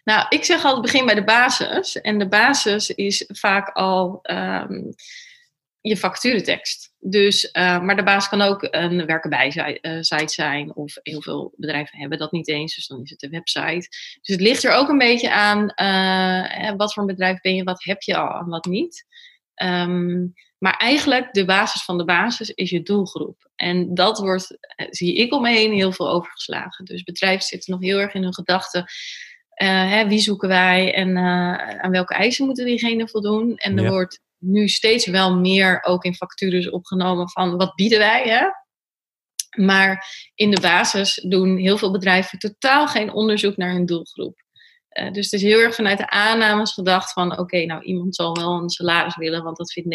[0.05, 2.01] Nou, ik zeg altijd begin bij de basis.
[2.01, 4.95] En de basis is vaak al um,
[5.81, 6.88] je facturentekst.
[7.01, 9.51] Dus, uh, maar de basis kan ook een werken bij
[10.01, 10.75] site zijn.
[10.75, 12.75] Of heel veel bedrijven hebben dat niet eens.
[12.75, 13.89] Dus dan is het een website.
[14.21, 17.63] Dus het ligt er ook een beetje aan uh, wat voor een bedrijf ben je,
[17.63, 19.07] wat heb je al en wat niet.
[19.63, 23.51] Um, maar eigenlijk de basis van de basis is je doelgroep.
[23.57, 24.59] En dat wordt,
[24.91, 26.85] zie ik om me heen, heel veel overgeslagen.
[26.85, 28.81] Dus bedrijven zitten nog heel erg in hun gedachten.
[29.63, 31.17] Uh, hè, wie zoeken wij en
[31.83, 33.57] aan welke eisen moeten diegene voldoen?
[33.57, 33.91] En er ja.
[33.91, 38.23] wordt nu steeds wel meer ook in factures opgenomen van wat bieden wij?
[38.29, 38.47] Hè?
[39.65, 44.47] Maar in de basis doen heel veel bedrijven totaal geen onderzoek naar hun doelgroep.
[44.99, 48.37] Uh, dus het is heel erg vanuit de aannames gedacht van oké, nou iemand zal
[48.37, 49.95] wel een salaris willen, want dat vindt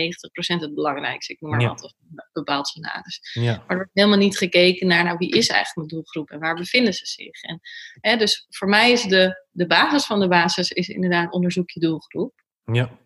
[0.58, 1.34] 90% het belangrijkste.
[1.34, 1.68] Ik noem maar ja.
[1.68, 3.20] wat, of een bepaald salaris.
[3.34, 3.42] Ja.
[3.42, 6.56] Maar er wordt helemaal niet gekeken naar nou, wie is eigenlijk mijn doelgroep en waar
[6.56, 7.42] bevinden ze zich.
[7.42, 7.60] En,
[8.00, 11.80] hè, dus voor mij is de, de basis van de basis is inderdaad onderzoek je
[11.80, 12.34] doelgroep.
[12.64, 12.98] Ja.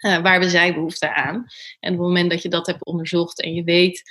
[0.00, 1.34] Uh, waar hebben zij behoefte aan?
[1.80, 4.02] En op het moment dat je dat hebt onderzocht en je weet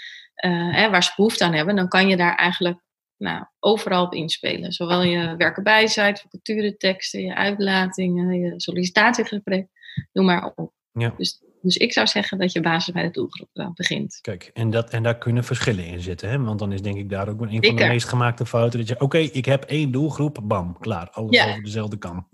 [0.45, 2.79] uh, hè, waar ze behoefte aan hebben, dan kan je daar eigenlijk
[3.17, 4.71] nou, overal op inspelen.
[4.71, 9.67] Zowel je werken bij site, vacatureteksten, je uitlatingen, je sollicitatiegesprek,
[10.11, 10.73] noem maar op.
[10.91, 11.13] Ja.
[11.17, 14.19] Dus, dus ik zou zeggen dat je basis bij de doelgroep uh, begint.
[14.21, 16.29] Kijk, en, dat, en daar kunnen verschillen in zitten.
[16.29, 16.39] Hè?
[16.39, 18.79] Want dan is denk ik daar ook een van de meest gemaakte fouten.
[18.79, 21.09] Dat je, oké, ik heb één doelgroep, bam, klaar.
[21.09, 21.49] Alles Ja.
[21.49, 22.27] over dezelfde kam.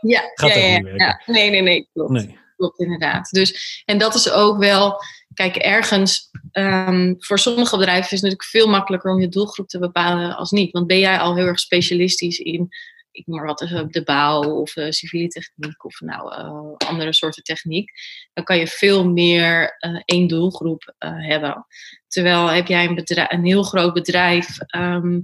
[0.00, 1.22] Ja, Gaat ja, ja, ja.
[1.26, 2.10] Nee, nee, nee, klopt.
[2.10, 2.38] Nee.
[2.56, 3.30] Klopt, inderdaad.
[3.30, 5.02] Dus, en dat is ook wel,
[5.34, 9.78] kijk, ergens, ehm, voor sommige bedrijven is het natuurlijk veel makkelijker om je doelgroep te
[9.78, 10.72] bepalen als niet.
[10.72, 12.68] Want ben jij al heel erg specialistisch in,
[13.16, 17.12] ik noem maar wat, eh, de bouw of eh, civiele techniek of nou, eh, andere
[17.12, 17.90] soorten techniek,
[18.32, 21.66] dan kan je veel meer één doelgroep hebben.
[22.08, 25.20] Terwijl heb jij een, bedrijf, een heel groot bedrijf, ehm,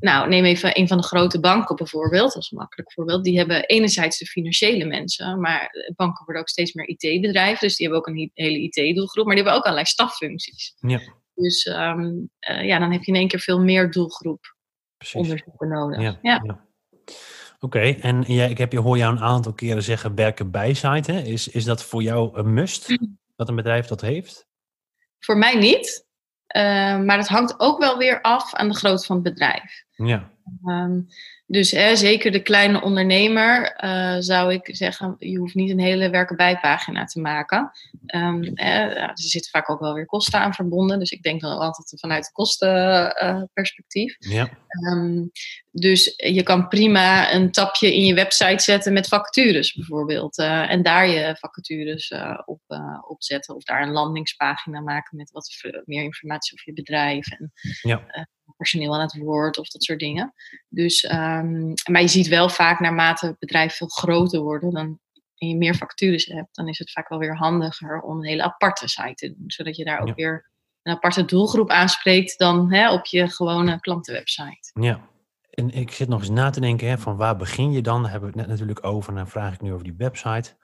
[0.00, 3.24] nou, neem even een van de grote banken bijvoorbeeld, dat is een makkelijk voorbeeld.
[3.24, 7.60] Die hebben enerzijds de financiële mensen, maar banken worden ook steeds meer IT-bedrijven.
[7.60, 10.74] Dus die hebben ook een hele IT-doelgroep, maar die hebben ook allerlei staffuncties.
[10.80, 11.00] Ja,
[11.34, 14.56] Dus ehm, eh, ja, dan heb je in één keer veel meer doelgroep
[14.96, 15.16] precies.
[15.16, 16.00] onderzoeken nodig.
[16.00, 16.40] Ja, Ja.
[16.44, 16.70] ja.
[17.60, 21.12] Oké, en jij, ik heb je, hoor jou een aantal keren zeggen werken bij site.
[21.12, 21.20] Hè?
[21.20, 22.96] Is, is dat voor jou een must
[23.36, 24.46] dat een bedrijf dat heeft?
[25.18, 26.06] Voor mij niet,
[27.04, 29.84] maar het hangt ook wel weer af aan de grootte van het bedrijf.
[29.90, 30.30] Ja,
[30.64, 31.00] Ehm,
[31.52, 36.10] dus hè, zeker de kleine ondernemer eh, zou ik zeggen, je hoeft niet een hele
[36.10, 37.70] werken bijpagina te maken.
[38.06, 40.98] Ehm, hè, er zitten vaak ook wel weer kosten aan verbonden.
[40.98, 44.16] Dus ik denk dan altijd vanuit het kostenperspectief.
[44.18, 45.26] ja, Ehm,
[45.70, 50.38] dus je kan prima een tapje in je website zetten met vacatures bijvoorbeeld.
[50.38, 52.60] eh, en daar je vacatures eh, op,
[53.08, 53.54] op zetten.
[53.54, 57.30] Of daar een landingspagina maken met wat meer informatie over je bedrijf.
[57.30, 60.34] En ja, personeel aan het woord of dat soort dingen.
[60.68, 61.04] Dus,
[61.42, 64.98] ehm, maar je ziet wel vaak naarmate het bedrijf veel groter worden dan,
[65.36, 68.42] en je meer vacatures hebt, dan is het vaak wel weer handiger om een hele
[68.42, 69.44] aparte site te doen.
[69.50, 70.14] Zodat je daar ook Ja.
[70.14, 70.50] weer
[70.82, 74.70] een aparte doelgroep aanspreekt dan hè, op je gewone klantenwebsite.
[74.80, 75.10] ja.
[75.52, 78.02] En ik zit nog eens na te denken, hè, van waar begin je dan?
[78.02, 80.56] Daar hebben we het net natuurlijk over en dan vraag ik nu over die website.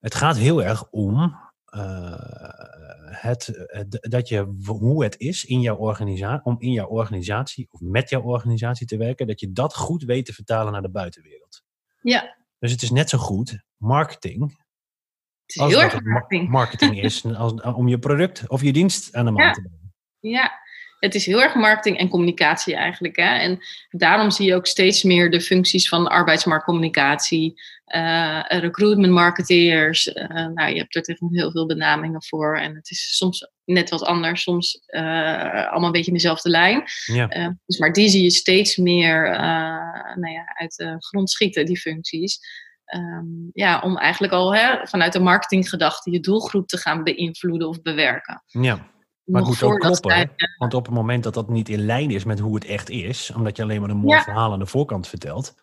[0.00, 2.12] Het gaat heel erg om eh,
[3.20, 7.80] het, het- dat je, hoe het is in jouw organisatie, om in jouw organisatie of
[7.80, 11.62] met jouw organisatie te werken, dat je dat goed weet te vertalen naar de buitenwereld.
[12.00, 14.42] Ja, Dus het is net zo goed marketing
[15.46, 16.48] het is als heel erg marketing.
[16.48, 19.52] marketing is als, om je product of je dienst aan de man Ja.
[19.52, 19.94] te brengen.
[20.20, 20.50] Ja,
[20.98, 23.16] het is heel erg marketing en communicatie eigenlijk.
[23.16, 23.38] Hè?
[23.38, 23.58] En
[23.90, 30.12] daarom zie je ook steeds meer de functies van arbeidsmarktcommunicatie, eh recruitment marketeers.
[30.12, 32.58] eh, nou, je hebt er tegen heel veel benamingen voor.
[32.58, 35.02] En het is soms net wat anders, soms eh,
[35.70, 36.82] allemaal een beetje in dezelfde lijn.
[37.06, 39.30] Ja, dus, maar die zie je steeds meer
[40.14, 42.38] nou ja, uit de grond schieten, die functies.
[42.86, 47.82] Ehm, ja, om eigenlijk al hè, vanuit de marketinggedachte je doelgroep te gaan beïnvloeden of
[47.82, 48.42] bewerken.
[48.46, 48.94] ja.
[49.26, 50.10] Maar het moet ook kloppen.
[50.10, 52.90] zij- Want op het moment dat dat niet in lijn is met hoe het echt
[52.90, 54.22] is, omdat je alleen maar een mooi Ja.
[54.22, 55.54] verhaal aan de voorkant vertelt.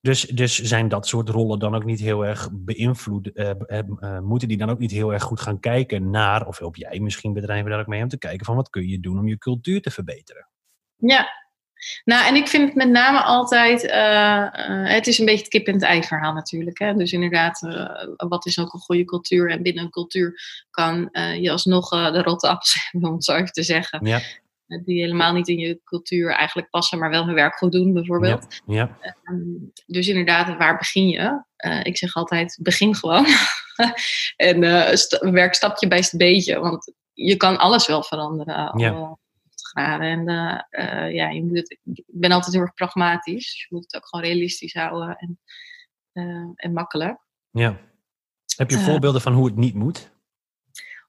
[0.00, 3.32] Dus, dus zijn dat soort rollen dan ook niet heel erg beïnvloed?
[3.32, 6.58] eh, eh, eh, moeten die dan ook niet heel erg goed gaan kijken naar, of
[6.58, 9.18] help jij misschien bedrijven daar ook mee om te kijken van wat kun je doen
[9.18, 10.48] om je cultuur te verbeteren?
[10.96, 11.26] Ja.
[12.04, 15.48] Nou, en ik vind het met name altijd, eh, eh, het is een beetje het
[15.48, 16.78] kip en het ei verhaal natuurlijk.
[16.78, 16.94] Hè?
[16.94, 19.50] Dus inderdaad, eh, wat is ook een goede cultuur?
[19.50, 20.40] En binnen een cultuur
[20.70, 21.08] kan
[21.40, 24.06] je alsnog de rotte appels hebben, om het zo even te zeggen.
[24.06, 24.20] Ja,
[24.66, 28.60] Die helemaal niet in je cultuur eigenlijk passen, maar wel hun werk goed doen bijvoorbeeld.
[28.66, 29.36] ja, ja, Ehm,
[29.86, 31.42] dus inderdaad, waar begin je?
[31.82, 33.26] Ik zeg altijd, begin gewoon.
[34.36, 38.78] en sta- werk stapje bij beetje, want je kan alles wel veranderen.
[38.78, 39.16] Ja.
[39.72, 40.06] Graden.
[40.06, 43.52] En eh, eh, ja, je moet het, ik ben altijd heel erg pragmatisch.
[43.52, 45.38] Dus je moet het ook gewoon realistisch houden en,
[46.12, 47.18] eh, en makkelijk.
[47.50, 47.76] ja.
[48.56, 50.10] Heb je voorbeelden van hoe het niet moet?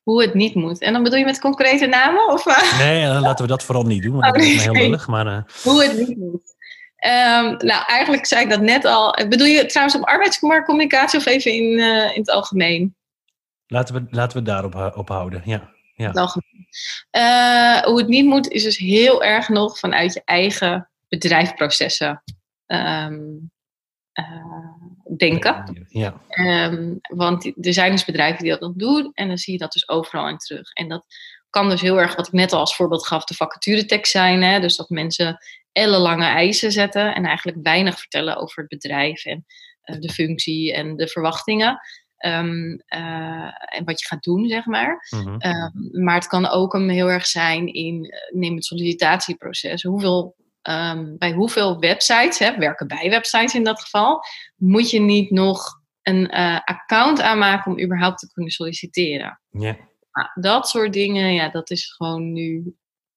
[0.04, 0.82] Hoe het niet moet.
[0.82, 2.28] En dan bedoel je met concrete namen?
[2.28, 2.46] Of?
[2.78, 5.08] Nee, laten we dat vooral niet doen, want dat Oh, is heel lullig.
[5.08, 6.56] Maar Hoe het niet moet.
[6.96, 9.28] Ehm, nou, eigenlijk zei ik dat net al.
[9.30, 11.80] Bedoel je trouwens op arbeidsmarktcommunicatie of even in,
[12.14, 12.96] in het algemeen?
[13.68, 15.42] laten, we, laten we daarop op houden.
[15.46, 16.08] Ja, ja.
[16.08, 16.68] het algemeen.
[17.10, 22.24] Eh, hoe het niet moet, is dus heel erg nog vanuit je eigen bedrijfsprocessen
[22.66, 23.22] ehm,
[24.12, 24.74] eh,
[25.18, 25.86] denken.
[25.90, 29.60] Ja, Ehm, want er zijn dus bedrijven die dat nog doen en dan zie je
[29.60, 30.72] dat dus overal in terug.
[30.72, 31.06] En dat
[31.50, 34.44] kan dus heel erg, wat ik net al als voorbeeld gaf, de vacaturetekst zijn.
[34.44, 34.60] Hè?
[34.60, 35.38] Dus dat mensen
[35.72, 39.46] ellenlange eisen zetten en eigenlijk weinig vertellen over het bedrijf en
[39.82, 41.80] eh, de functie en de verwachtingen.
[42.24, 45.08] Ehm, eh, en wat je gaat doen, zeg maar.
[45.10, 45.36] Mhm.
[45.38, 49.84] Ehm, maar het kan ook een heel erg zijn in, eh, neem het sollicitatieproces.
[49.84, 54.24] Hoeveel, ehm, bij hoeveel websites, hè, werken bij websites in dat geval,
[54.56, 59.42] moet je niet nog een eh, account aanmaken om überhaupt te kunnen solliciteren?
[59.50, 59.78] Ja.
[60.12, 62.76] Nou, dat soort dingen, ja, dat is gewoon nu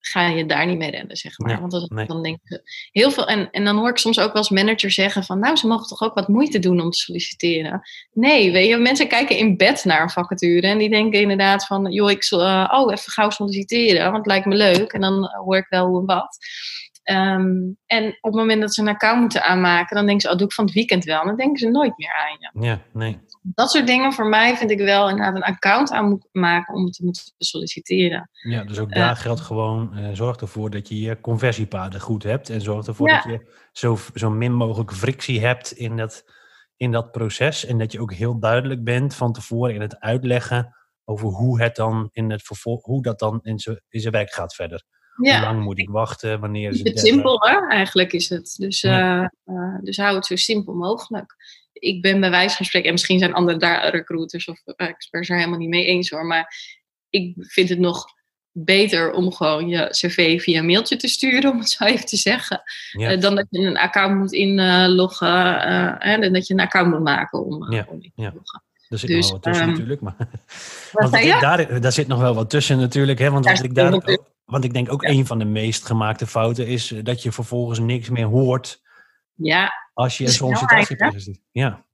[0.09, 1.61] ga je daar niet mee rennen, zeg maar.
[1.61, 2.07] Want dat, nee.
[2.07, 2.61] dan denk ik
[2.93, 3.27] heel veel.
[3.27, 5.87] En, en dan hoor ik soms ook wel als manager zeggen van, nou, ze mogen
[5.87, 7.83] toch ook wat moeite doen om te solliciteren.
[8.13, 11.93] Nee, weet je, mensen kijken in bed naar een vacature en die denken inderdaad van,
[11.93, 14.93] joh, ik zal, eh, oh, even gauw solliciteren, want het lijkt me leuk.
[14.93, 16.39] En dan hoor ik wel hoe en wat.
[17.07, 17.55] Ehm,
[17.87, 20.47] en op het moment dat ze een account moeten aanmaken, dan denken ze, oh, doe
[20.47, 21.21] ik van het weekend wel.
[21.21, 22.67] En dan denken ze nooit meer aan je.
[22.67, 23.19] Ja, nee.
[23.43, 27.23] Dat soort dingen voor mij vind ik wel inderdaad een account aanmaken om te moeten
[27.39, 28.31] solliciteren.
[28.33, 28.97] Ja, dus ook Eh.
[28.97, 32.51] daar geldt gewoon, eh, zorg ervoor dat je je conversiepaden goed hebt.
[32.51, 33.15] En zorg ervoor Ja.
[33.15, 36.25] dat je zo, zo min mogelijk frictie hebt in dat,
[36.77, 37.65] in dat proces.
[37.67, 41.77] En dat je ook heel duidelijk bent van tevoren in het uitleggen over hoe het
[41.77, 43.59] dan in het vervolg, hoe dat dan in
[43.91, 44.83] zijn werk gaat verder.
[45.17, 46.41] Hoe lang moet ik wachten?
[46.41, 47.69] Wanneer is het simpel, hè?
[47.69, 48.55] eigenlijk is het.
[48.59, 49.23] Dus, Ja.
[49.45, 51.35] eh, eh, dus hou het zo simpel mogelijk.
[51.73, 55.29] Ik ben bij wijze van spreken, en misschien zijn andere daar recruiters of eh, experts
[55.29, 56.55] er helemaal niet mee eens hoor, maar
[57.11, 58.05] ik vind het nog
[58.59, 62.17] beter om gewoon je cv via een mailtje te sturen, om het zo even te
[62.17, 63.11] zeggen, Ja.
[63.11, 67.03] eh, dan dat je een account moet inloggen eh, en dat je een account moet
[67.03, 68.31] maken om, eh, Ja, om in ja.
[68.31, 68.63] te loggen.
[68.89, 70.01] Er zit dus, nog wel wat tussen ehm, natuurlijk.
[70.01, 70.17] Maar,
[70.93, 73.19] want ik- daar, daar zit nog wel wat tussen natuurlijk.
[73.19, 75.09] Hè, want, Daar ik daar, want ik denk ook Ja.
[75.09, 78.83] een van de meest gemaakte fouten is eh, dat je vervolgens niks meer hoort
[79.35, 81.41] Ja, als je een sollicitatieproces doet.
[81.51, 81.85] Ja,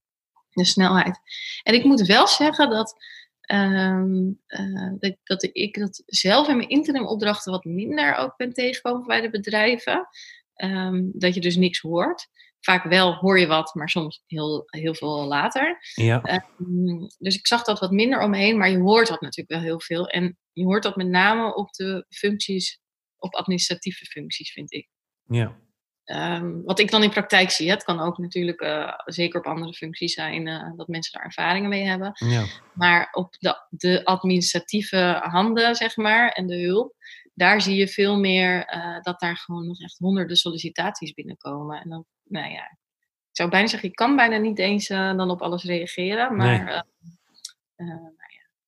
[0.50, 1.18] de snelheid.
[1.62, 2.94] En ik moet wel zeggen dat,
[3.40, 8.52] ehm, eh, dat, dat ik dat zelf in mijn interim opdrachten wat minder ook ben
[8.52, 10.08] tegengekomen bij de bedrijven.
[10.54, 12.28] Ehm, dat je dus niks hoort.
[12.64, 15.78] Vaak wel hoor je wat, maar soms heel, heel veel later.
[15.94, 19.60] ja, Ehm, dus ik zag dat wat minder omheen, maar je hoort dat natuurlijk wel
[19.60, 20.06] heel veel.
[20.08, 22.80] En je hoort dat met name op de functies,
[23.18, 24.88] op administratieve functies, vind ik.
[25.26, 25.60] ja.
[26.04, 29.72] Ehm, wat ik dan in praktijk zie, het kan ook natuurlijk eh, zeker op andere
[29.74, 32.12] functies zijn eh, dat mensen daar ervaringen mee hebben.
[32.14, 32.44] ja.
[32.74, 36.94] Maar op de, de administratieve handen, zeg maar, en de hulp,
[37.34, 41.80] daar zie je veel meer eh, dat daar gewoon nog echt honderden sollicitaties binnenkomen.
[41.80, 45.30] En dan, nou ja, ik zou bijna zeggen, je kan bijna niet eens eh, dan
[45.30, 46.36] op alles reageren.
[46.36, 46.74] Maar Nee.
[46.74, 47.96] eh, eh,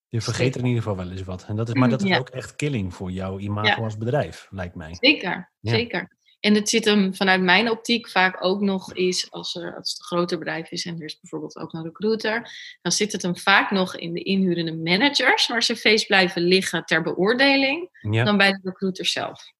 [0.09, 1.44] Je vergeet er in ieder geval wel eens wat.
[1.48, 2.18] En dat is, maar dat is Ja.
[2.18, 3.85] ook echt killing voor jouw imago Ja.
[3.85, 4.94] als bedrijf, lijkt mij.
[5.00, 5.70] Zeker, Ja.
[5.70, 6.13] zeker.
[6.44, 9.98] En het zit hem vanuit mijn optiek vaak ook nog is, als, er, als het
[9.98, 12.50] een groter bedrijf is en er is bijvoorbeeld ook een recruiter,
[12.83, 17.02] dan zit het hem vaak nog in de inhurende managers, waar cv's blijven liggen ter
[17.02, 19.52] beoordeling, Ja, dan bij de recruiter zelf.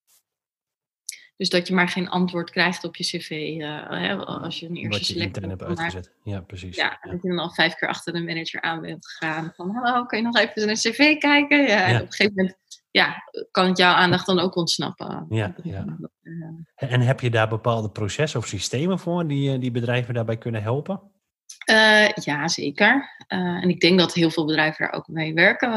[1.37, 4.77] Dus dat je maar geen antwoord krijgt op je cv eh, hè, als je een
[4.77, 6.13] eerste wat je selectie intern hebt uitgezet.
[6.23, 6.77] Ja, precies.
[6.77, 9.53] Ja, dat je dan al vijf keer achter de manager aan bent gegaan.
[9.57, 11.63] Van, hallo, kun je nog even naar een cv kijken?
[11.63, 12.01] Ja, en Ja.
[12.01, 12.57] op een gegeven moment
[12.95, 15.27] ja, kan het jouw aandacht dan ook ontsnappen.
[15.29, 15.85] Ja, ja.
[16.75, 20.39] Eh, En heb je daar bepaalde processen of systemen voor die, eh, die bedrijven daarbij
[20.39, 21.01] kunnen helpen?
[21.65, 23.17] Eh, ja, zeker.
[23.27, 25.71] En ik denk dat heel veel bedrijven daar ook mee werken.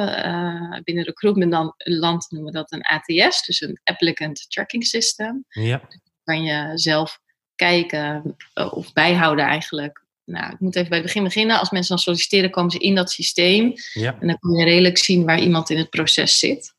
[0.84, 5.46] Binnen recruitment dan, land noemen we dat een ATS, dus een Applicant Tracking System.
[5.48, 5.82] Ja,
[6.24, 7.20] kan je zelf
[7.56, 10.06] kijken of bijhouden eigenlijk.
[10.28, 11.60] Nou, ik moet even bij het begin beginnen.
[11.60, 13.74] Als mensen dan solliciteren, komen ze in dat systeem.
[13.94, 16.74] ja, En dan kun je redelijk zien waar iemand in het proces zit.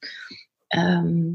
[0.66, 1.26] Ehm,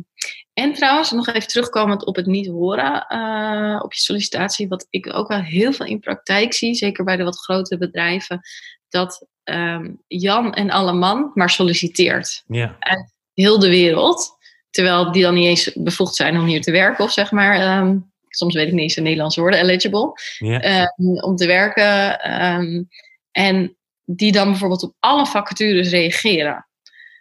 [0.53, 4.67] en trouwens, nog even terugkomend op het niet horen eh, op je sollicitatie.
[4.67, 8.41] Wat ik ook wel heel veel in praktijk zie, zeker bij de wat grotere bedrijven,
[8.89, 12.43] dat ehm, Jan en alle man maar solliciteert.
[12.47, 12.77] ja,
[13.33, 14.37] Heel de wereld.
[14.69, 17.55] Terwijl die dan niet eens bevoegd zijn om hier te werken, of zeg maar.
[17.55, 17.97] ehm,
[18.35, 20.87] soms weet ik niet eens de Nederlandse woorden, eligible ehm,
[21.21, 22.19] om te werken.
[22.19, 22.83] ehm,
[23.31, 26.67] en die dan bijvoorbeeld op alle vacatures reageren.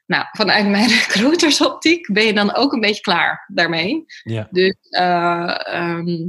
[0.06, 4.04] Nou, vanuit mijn recruitersoptiek ben je dan ook een beetje klaar daarmee.
[4.50, 6.28] Dus eh, ehm,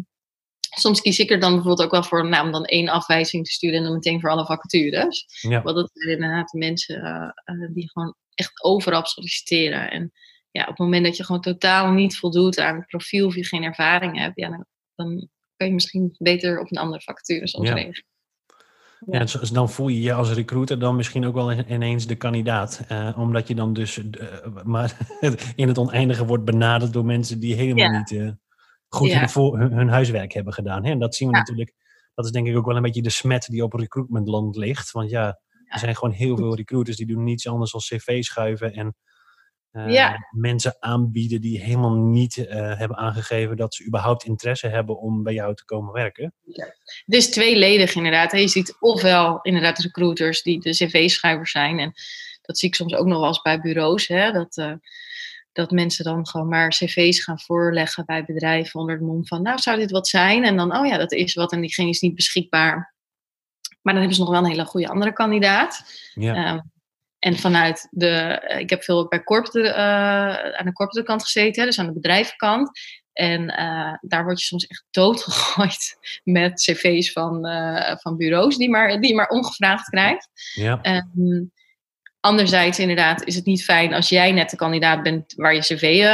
[0.76, 3.52] soms kies ik er dan bijvoorbeeld ook wel voor nou, om dan één afwijzing te
[3.52, 5.26] sturen en dan meteen voor alle vacatures.
[5.42, 5.62] ja.
[5.62, 9.92] Want dat zijn inderdaad de mensen eh, eh, die gewoon echt overal solliciteren.
[9.92, 10.12] En
[10.52, 13.46] ja, op het moment dat je gewoon totaal niet voldoet aan het profiel of je
[13.46, 17.68] geen ervaring hebt, ja, dan, dan kan je misschien beter op een andere vacature soms
[17.68, 17.74] Ja.
[17.74, 18.12] reageren.
[19.06, 22.08] Ja, en zo- dan voel je je als recruiter dan misschien ook wel in- ineens
[22.08, 22.84] de kandidaat.
[22.88, 24.28] eh, omdat je dan dus eh,
[24.64, 24.98] maar
[25.56, 27.98] in het oneindige wordt benaderd door mensen die helemaal Ja.
[27.98, 28.30] niet eh,
[28.88, 29.28] goed Ja.
[29.34, 30.86] hun, hun, hun huiswerk hebben gedaan.
[30.86, 30.92] Hè?
[30.92, 31.40] En dat zien we Ja.
[31.40, 31.74] natuurlijk,
[32.14, 34.92] dat is denk ik ook wel een beetje de smet die op recruitmentland ligt.
[34.92, 38.74] Want ja, er zijn gewoon heel veel recruiters die doen niets anders dan cv schuiven
[38.74, 38.96] en
[39.74, 40.28] Ja.
[40.32, 45.56] mensen aanbieden die helemaal niet hebben aangegeven dat ze überhaupt interesse hebben om bij jou
[45.56, 46.34] te komen werken.
[47.06, 48.32] Dus tweeledig inderdaad.
[48.32, 51.80] Je ziet ofwel inderdaad recruiters die de cv-schrijvers zijn.
[51.80, 51.94] En
[52.42, 54.08] dat zie ik soms ook nog wel eens bij bureaus.
[54.08, 54.80] Hè, dat,
[55.54, 59.60] dat mensen dan gewoon maar cv's gaan voorleggen bij bedrijven onder het mom van, nou
[59.60, 60.44] zou dit wat zijn?
[60.44, 62.94] En dan, oh ja, dat is wat en diegene is niet beschikbaar.
[63.82, 65.84] Maar dan hebben ze nog wel een hele goede andere kandidaat.
[66.14, 66.36] Ja.
[66.36, 66.60] Ehm,
[67.24, 69.76] en vanuit de, ik heb veel bij corporate, uh,
[70.60, 72.80] aan de corporate kant gezeten, dus aan de bedrijvenkant.
[73.14, 78.70] En uh, daar word je soms echt doodgegooid met cv's van, uh, van bureaus die
[78.70, 80.30] maar, die maar ongevraagd krijgt.
[80.54, 80.80] Ja.
[81.16, 81.52] Um,
[82.20, 86.06] Anderzijds, inderdaad, is het niet fijn als jij net de kandidaat bent waar je cv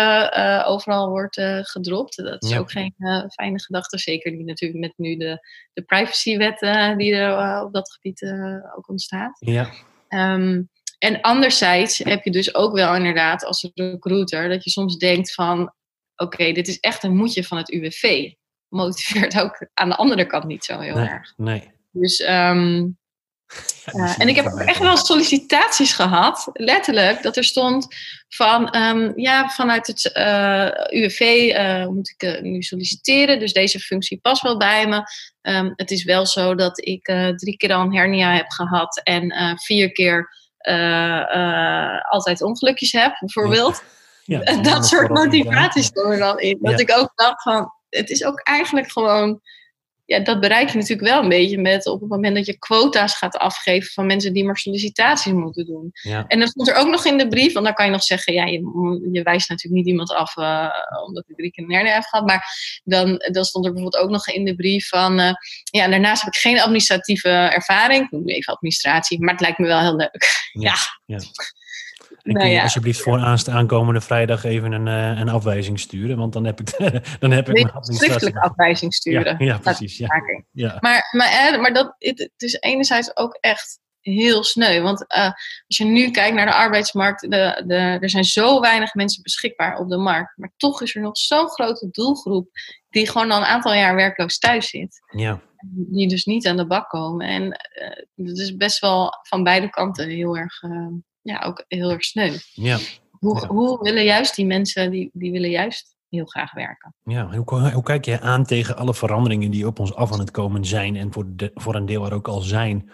[0.66, 2.16] overal wordt gedropt.
[2.16, 2.94] Dat is ook geen
[3.30, 3.98] fijne gedachte.
[3.98, 6.60] Zeker niet natuurlijk met nu de, de privacywet
[6.98, 8.34] die er op dat gebied
[8.76, 9.38] ook ontstaat.
[9.40, 9.70] Ja.
[10.10, 10.70] Um,
[11.00, 15.74] en anderzijds heb je dus ook wel inderdaad als recruiter dat je soms denkt van
[16.16, 18.32] oké, dit is echt een moedje van het UWV.
[18.68, 21.34] Motiveert ook aan de andere kant niet zo heel erg.
[21.38, 21.72] Nee.
[21.92, 22.98] Dus um,
[24.18, 27.88] en ik heb echt wel sollicitaties gehad, letterlijk, dat er stond
[28.28, 33.54] van, um, ja, vanuit het uh, eh, UWV uh, eh, moet ik nu solliciteren, dus
[33.54, 35.04] deze functie past wel bij me.
[35.42, 39.58] Um, het is wel zo dat ik drie keer al een hernia heb gehad en
[39.60, 40.30] vier keer
[42.10, 43.84] altijd ongelukjes heb, bijvoorbeeld.
[44.24, 44.42] Ja.
[44.44, 46.58] Ja, dat soort motivaties er dan in.
[46.62, 49.42] Dat ik ook dacht van, het is ook eigenlijk gewoon
[50.10, 53.16] ja, dat bereik je natuurlijk wel een beetje met op het moment dat je quota's
[53.16, 55.90] gaat afgeven van mensen die maar sollicitaties moeten doen.
[55.92, 56.26] Ja.
[56.28, 58.34] En dan stond er ook nog in de brief, want dan kan je nog zeggen,
[58.34, 58.60] ja, je,
[59.12, 60.70] je wijst natuurlijk niet iemand af uh,
[61.06, 62.46] omdat hij drie keer een hernia heeft gehad, maar
[62.84, 65.32] dan, dan stond er bijvoorbeeld ook nog in de brief van, uh,
[65.64, 69.68] ja, daarnaast heb ik geen administratieve ervaring, ik noem even administratie, maar het lijkt me
[69.68, 70.50] wel heel leuk.
[70.52, 70.76] ja.
[71.06, 71.20] ja.
[72.30, 76.18] En nou kun je alsjeblieft voor aankomende vrijdag even een, uh, een afwijzing sturen?
[76.18, 76.78] Want dan heb ik,
[77.20, 79.36] dan heb ik mijn schriftelijke afwijzing sturen.
[79.40, 79.98] Ja, ja precies.
[79.98, 80.08] Ja.
[80.52, 80.78] ja.
[80.80, 84.82] Maar, maar, maar dat, het, is enerzijds ook echt heel sneu.
[84.82, 85.26] Want uh,
[85.68, 89.78] als je nu kijkt naar de arbeidsmarkt, de, de, er zijn zo weinig mensen beschikbaar
[89.78, 90.38] op de markt.
[90.38, 92.50] Maar toch is er nog zo'n grote doelgroep
[92.90, 95.00] die gewoon al een aantal jaar werkloos thuis zit.
[95.10, 95.42] Ja.
[95.72, 97.28] Die dus niet aan de bak komen.
[97.28, 100.62] En uh, dat is best wel van beide kanten heel erg
[101.30, 102.38] ja, ook heel erg sneu.
[102.54, 102.78] Ja.
[103.12, 106.96] Hoe, hoe willen juist die mensen, die, die willen juist heel graag werken.
[107.04, 110.32] Ja, hoe, hoe kijk je aan tegen alle veranderingen die op ons af aan het
[110.32, 112.92] komen zijn en voor, de, voor een deel er ook al zijn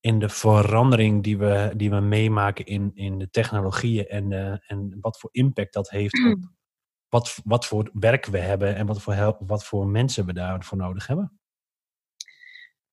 [0.00, 4.98] in de verandering die we, die we meemaken in, in de technologieën en, uh, en
[5.00, 6.56] wat voor impact dat heeft op mm.
[7.08, 11.06] wat, wat voor werk we hebben en wat voor, wat voor mensen we daarvoor nodig
[11.06, 11.40] hebben?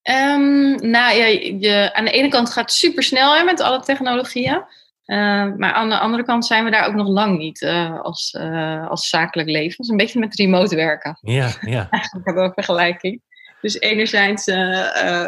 [0.02, 4.64] Um, nou ja, je, aan de ene kant gaat het super snel met alle technologieën.
[5.10, 5.16] Uh,
[5.56, 8.88] maar aan de andere kant zijn we daar ook nog lang niet uh, als, uh,
[8.88, 9.76] als zakelijk leven.
[9.76, 11.18] Dat is een beetje met remote werken.
[11.20, 11.88] Ja, ja.
[11.90, 13.22] Eigenlijk hebben we een vergelijking.
[13.60, 14.46] Dus enerzijds,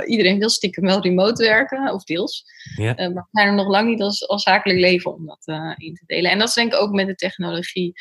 [0.07, 2.45] iedereen wil stiekem wel remote werken, of deels.
[2.77, 2.95] Ja.
[2.97, 6.05] maar we zijn er nog lang niet als, als zakelijk leven om dat in te
[6.07, 6.31] delen.
[6.31, 7.93] En dat is denk ik ook met de technologie.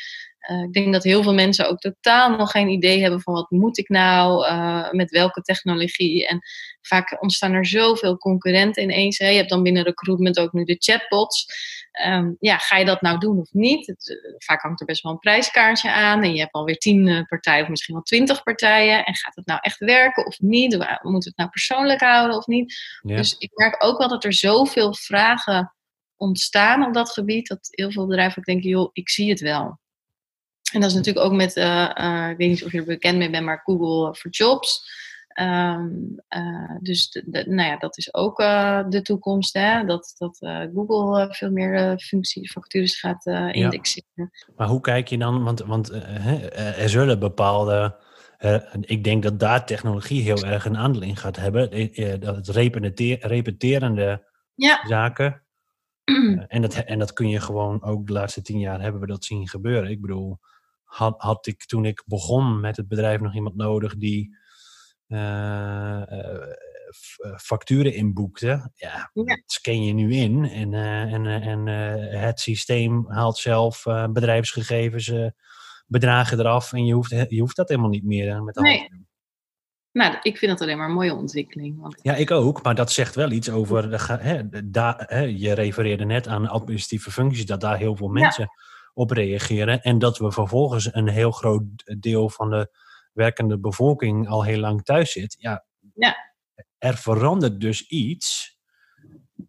[0.50, 3.50] Uh, ik denk dat heel veel mensen ook totaal nog geen idee hebben van wat
[3.50, 6.28] moet ik nou, uh, met welke technologie.
[6.28, 6.40] En
[6.80, 9.18] vaak ontstaan er zoveel concurrenten ineens.
[9.18, 9.28] Hè.
[9.28, 11.46] Je hebt dan binnen recruitment ook nu de chatbots.
[12.06, 13.86] Um, ja, ga je dat nou doen of niet?
[13.86, 16.22] Het, uh, vaak hangt er best wel een prijskaartje aan.
[16.22, 19.04] En je hebt alweer tien partijen of misschien wel twintig partijen.
[19.04, 20.76] En gaat het nou echt werken of niet?
[20.76, 22.74] We moeten het nou persoonlijk houden of niet?
[23.02, 23.16] Ja.
[23.16, 25.74] Dus ik merk ook wel dat er zoveel vragen
[26.16, 27.48] ontstaan op dat gebied.
[27.48, 29.80] Dat heel veel bedrijven ook denken, joh, ik zie het wel.
[30.72, 33.18] En dat is natuurlijk ook met, uh, uh, ik weet niet of je er bekend
[33.18, 35.00] mee bent, maar Google voor Jobs.
[35.40, 38.36] Um, uh, dus de, de, nou ja, dat is ook
[38.88, 39.84] de toekomst, hè?
[39.84, 40.38] dat, dat
[40.74, 44.10] Google veel meer functies, vacatures gaat indexeren.
[44.14, 44.30] Ja.
[44.56, 47.96] Maar hoe kijk je dan, want, want er zullen bepaalde,
[48.80, 52.48] ik denk dat daar technologie heel erg een aandeel in gaat hebben, dat het
[53.20, 54.86] repeterende ja.
[54.86, 55.42] zaken.
[56.48, 59.24] en, dat, en dat kun je gewoon ook de laatste tien jaar hebben we dat
[59.24, 59.90] zien gebeuren.
[59.90, 60.38] Ik bedoel,
[60.92, 64.36] had, had ik toen ik begon met het bedrijf nog iemand nodig die
[65.08, 66.02] uh,
[67.36, 68.70] facturen inboekte.
[68.74, 71.66] Ja, ja, dat scan je nu in en, uh, en, en
[72.18, 75.12] het systeem haalt zelf bedrijfsgegevens,
[75.86, 78.78] bedragen eraf en je hoeft, je hoeft dat helemaal niet meer met de nee.
[78.78, 79.10] hand
[79.92, 81.80] nou, ik vind dat alleen maar een mooie ontwikkeling.
[81.80, 81.98] Want...
[82.02, 82.62] Ja, ik ook.
[82.62, 83.90] Maar dat zegt wel iets over...
[83.90, 84.42] De, hè,
[85.16, 87.46] hè, je refereerde net aan administratieve functies...
[87.46, 88.48] dat daar heel veel mensen
[88.94, 89.82] reageren.
[89.82, 91.62] En dat we vervolgens een heel groot
[92.00, 92.70] deel van de
[93.12, 95.36] werkende bevolking al heel lang thuis zit.
[95.38, 95.64] Ja,
[95.94, 96.16] ja.
[96.78, 98.56] er verandert dus iets.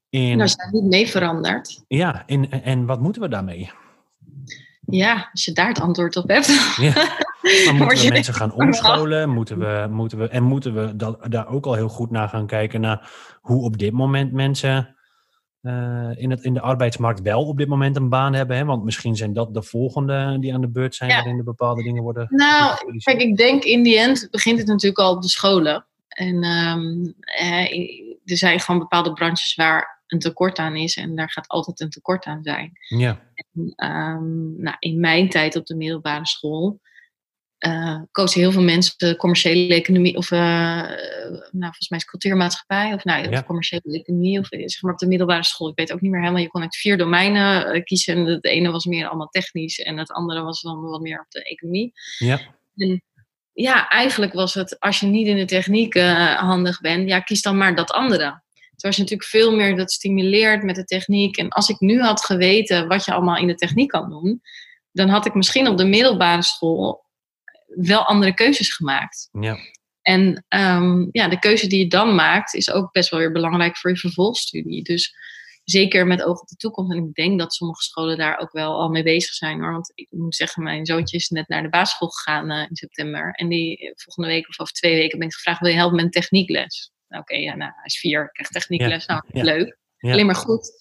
[0.10, 1.84] In, nou, is niet mee veranderd.
[1.88, 3.72] Ja, in, en wat moeten we daarmee?
[4.86, 6.76] Ja, als je daar het antwoord op hebt.
[6.76, 6.94] Ja.
[7.66, 9.30] Maar moeten we mensen gaan omscholen?
[9.30, 12.48] Moeten we, moeten we, en moeten we dat, daar ook al heel goed naar gaan
[12.48, 13.10] kijken naar
[13.41, 14.96] hoe op dit moment mensen
[15.64, 18.57] uh, in, het, in de arbeidsmarkt wel op dit moment een baan hebben?
[18.57, 18.66] Hè?
[18.66, 22.03] Want misschien zijn dat de volgende die aan de beurt zijn waarin de bepaalde dingen
[22.03, 22.28] worden.
[22.30, 25.86] Nou, kijk, ik denk in die end begint het natuurlijk al op de scholen.
[26.07, 27.14] En um,
[28.26, 31.89] er zijn gewoon bepaalde branches waar een tekort aan is en daar gaat altijd een
[31.89, 32.72] tekort aan zijn.
[32.88, 33.20] Ja.
[33.34, 36.80] En, um, nou, in mijn tijd op de middelbare school
[37.66, 43.28] uh, heel veel mensen commerciële economie, of uh, nou, volgens mij is cultuurmaatschappij, of nou,
[43.28, 45.70] of commerciële economie, of zeg maar op de middelbare school.
[45.70, 46.41] Ik weet ook niet meer helemaal.
[46.41, 48.16] Je kon uit vier domeinen kiezen.
[48.16, 51.32] En het ene was meer allemaal technisch en het andere was dan wat meer op
[51.32, 51.91] de economie.
[52.18, 52.39] Ja.
[52.76, 53.03] En,
[53.53, 55.99] ja, eigenlijk was het, als je niet in de techniek
[56.36, 58.41] handig bent, ja, kies dan maar dat andere.
[58.76, 61.38] Terwijl je natuurlijk veel meer dat stimuleert met de techniek.
[61.38, 64.41] En als ik nu had geweten wat je allemaal in de techniek kan doen,
[64.91, 67.05] dan had ik misschien op de middelbare school
[67.76, 69.30] wel andere keuzes gemaakt.
[69.32, 69.57] Ja.
[70.01, 73.78] En um, ja, de keuze die je dan maakt is ook best wel weer belangrijk
[73.78, 74.84] voor je vervolgstudie.
[74.84, 75.15] Dus
[75.63, 76.91] zeker met oog op de toekomst.
[76.91, 79.71] En ik denk dat sommige scholen daar ook wel al mee bezig zijn hoor.
[79.71, 83.32] Want ik moet zeggen, mijn zoontje is net naar de basisschool gegaan uh, in september.
[83.32, 86.05] En die volgende week of over twee weken ben ik gevraagd: wil je helpen met
[86.05, 86.91] een techniekles?
[87.07, 89.05] Nou, Oké, okay, ja, nou, hij is vier, krijgt techniekles.
[89.05, 89.13] Ja.
[89.13, 89.53] Nou, ja.
[89.53, 89.78] leuk.
[89.99, 90.71] Alleen maar goed.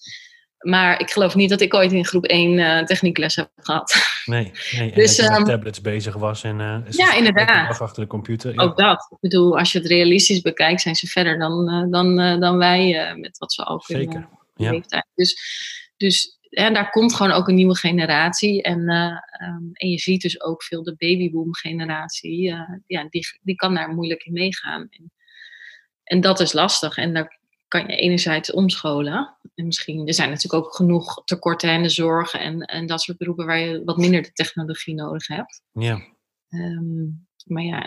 [0.63, 3.95] Maar ik geloof niet dat ik ooit in groep 1 uh, eh, techniekles heb gehad.
[4.25, 4.91] Nee, nee.
[4.91, 7.81] En dus, dat je met um, tablets bezig was en uh, ja, inderdaad.
[7.81, 8.53] achter de computer.
[8.53, 8.61] Ja.
[8.61, 9.07] Ook dat.
[9.11, 13.13] Ik bedoel, als je het realistisch bekijkt, zijn ze verder dan, uh, dan, dan wij
[13.17, 14.11] met wat ze al kunnen.
[14.55, 14.81] Zeker.
[14.87, 15.05] Ja.
[15.15, 15.37] Dus,
[15.97, 18.61] dus en daar komt gewoon ook een nieuwe generatie.
[18.61, 22.55] En, um, en je ziet dus ook veel de babyboom generatie.
[22.87, 24.87] ja, die, die kan daar moeilijk in meegaan.
[24.89, 25.11] En,
[26.03, 26.97] en dat is lastig.
[26.97, 27.41] En daar
[27.73, 29.37] kan je enerzijds omscholen.
[29.55, 33.17] En misschien, er zijn natuurlijk ook genoeg tekorten in de zorg en, en dat soort
[33.17, 35.61] beroepen waar je wat minder de technologie nodig hebt.
[35.71, 36.01] Ja.
[36.49, 37.85] Um, maar ja,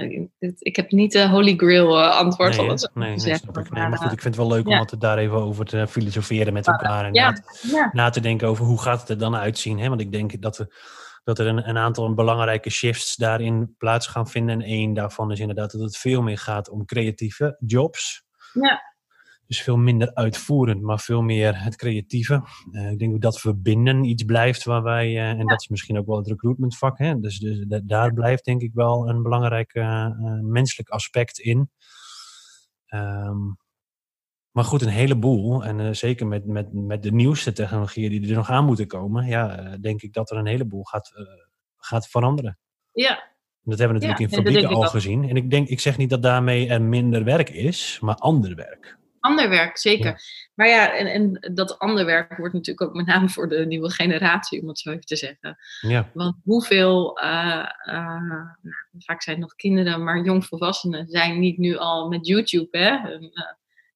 [0.58, 3.70] ik heb niet de holy grail uh, antwoord nee, op nee, nee, snap ik.
[3.70, 4.80] Nee, maar goed, ik vind het wel leuk ja.
[4.80, 7.04] om het daar even over te filosoferen met elkaar.
[7.04, 7.30] En ja.
[7.30, 7.90] na, ja.
[7.92, 9.78] na, te denken over hoe gaat het er dan uitzien.
[9.78, 9.88] Hè?
[9.88, 10.74] Want ik denk dat, we,
[11.24, 14.60] dat er een, een aantal belangrijke shifts daarin plaats gaan vinden.
[14.60, 18.24] En één daarvan is inderdaad dat het veel meer gaat om creatieve jobs.
[18.52, 18.94] Ja.
[19.46, 22.42] Dus veel minder uitvoerend, maar veel meer het creatieve.
[22.72, 25.44] Uh, ik denk dat verbinden iets blijft waar wij, uh, en ja.
[25.44, 27.20] dat is misschien ook wel het recruitmentvak, hè?
[27.20, 30.08] Dus, dus daar blijft denk ik wel een belangrijk uh,
[30.40, 31.70] menselijk aspect in.
[32.88, 33.56] Um,
[34.50, 38.50] maar goed, een heleboel, en zeker met, met, met de nieuwste technologieën die er nog
[38.50, 41.12] aan moeten komen, ja, denk ik dat er een heleboel gaat,
[41.76, 42.58] gaat veranderen.
[42.92, 45.28] Ja, dat hebben we natuurlijk ja, in fabrieken al gezien.
[45.28, 48.98] En ik denk, ik zeg niet dat daarmee er minder werk is, maar ander werk.
[49.26, 50.06] Ander werk, zeker.
[50.06, 50.16] Ja.
[50.54, 53.90] Maar ja, en, en dat ander werk wordt natuurlijk ook met name voor de nieuwe
[53.90, 55.56] generatie, om het zo even te zeggen.
[55.80, 56.10] Ja.
[56.14, 57.94] Want hoeveel, uh, uh,
[58.28, 58.46] nou,
[58.98, 63.22] vaak zijn het nog kinderen, maar jongvolwassenen zijn niet nu al met YouTube hè, hun
[63.22, 63.44] uh,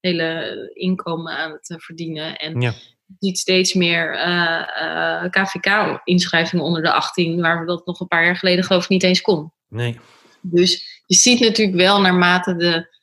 [0.01, 2.37] hele inkomen aan het verdienen.
[2.37, 2.73] En ja.
[3.07, 4.13] je ziet steeds meer
[5.31, 9.03] KVK-inschrijvingen onder de 18, waar we dat nog een paar jaar geleden geloof ik niet
[9.03, 9.53] eens kon.
[9.69, 10.01] Nee.
[10.41, 12.99] Dus je ziet natuurlijk wel naarmate de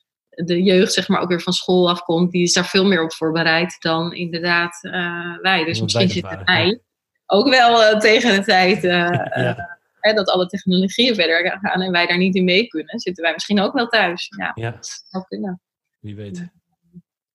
[0.45, 3.13] de jeugd zeg maar ook weer van school afkomt, die is daar veel meer op
[3.13, 5.63] voorbereid dan inderdaad uh, wij.
[5.65, 6.81] Dus misschien zitten wij
[7.25, 8.91] ook wel uh, tegen de tijd uh,
[9.45, 9.77] ja.
[9.99, 13.33] hè, dat alle technologieën verder gaan en wij daar niet in mee kunnen, zitten wij
[13.33, 14.27] misschien ook wel thuis.
[14.37, 14.71] Ja, ja.
[14.71, 15.61] dat zou kunnen.
[15.99, 16.47] Wie weet.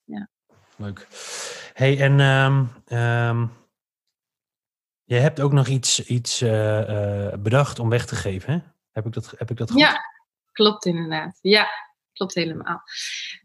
[0.05, 0.28] Ja.
[0.76, 1.07] Leuk.
[1.72, 3.53] Hey, en um, um,
[5.05, 6.38] je hebt ook nog iets, iets
[7.38, 8.59] bedacht om weg te geven, hè?
[8.90, 9.80] Heb ik dat, heb ik dat goed?
[9.80, 10.00] Ja,
[10.53, 11.38] klopt inderdaad.
[11.40, 11.68] Ja,
[12.12, 12.82] klopt helemaal.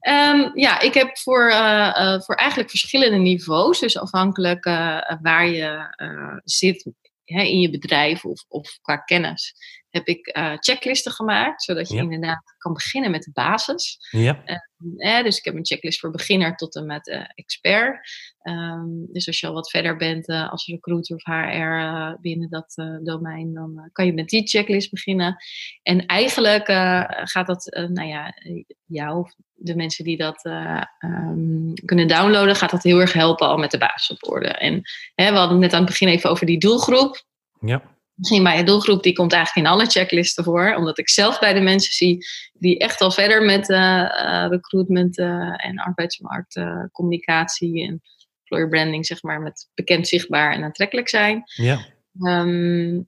[0.09, 5.47] Um, ja, ik heb voor, uh, uh, voor eigenlijk verschillende niveaus, dus afhankelijk uh, waar
[5.47, 6.91] je zit
[7.23, 9.53] hè, in je bedrijf of, of qua kennis,
[9.97, 12.01] heb ik checklisten gemaakt, zodat je ja.
[12.01, 13.97] inderdaad kan beginnen met de basis.
[14.11, 14.43] Ja.
[14.97, 18.09] Eh, dus ik heb een checklist voor beginner tot en met uh, expert.
[18.43, 22.73] Um, dus als je al wat verder bent uh, als recruiter of HR binnen dat
[23.03, 25.35] domein, dan kan je met die checklist beginnen.
[25.83, 26.65] En eigenlijk
[27.23, 28.33] gaat dat, nou ja,
[28.85, 33.57] jou of de mensen die dat um, kunnen downloaden, gaat dat heel erg helpen al
[33.57, 34.47] met de basis op orde.
[34.47, 34.81] En
[35.15, 37.23] hè, we hadden het net aan het begin even over die doelgroep.
[37.59, 37.96] Ja.
[38.17, 40.75] Misschien bij je doelgroep, die komt eigenlijk in alle checklisten voor.
[40.75, 45.17] Omdat ik zelf bij de mensen zie die echt al verder met uh, uh, recruitment
[45.17, 48.01] uh, en arbeidsmarktcommunicatie en
[48.39, 51.43] employer branding, zeg maar, met bekend, zichtbaar en aantrekkelijk zijn.
[51.45, 51.79] Ja.
[52.21, 53.07] Um,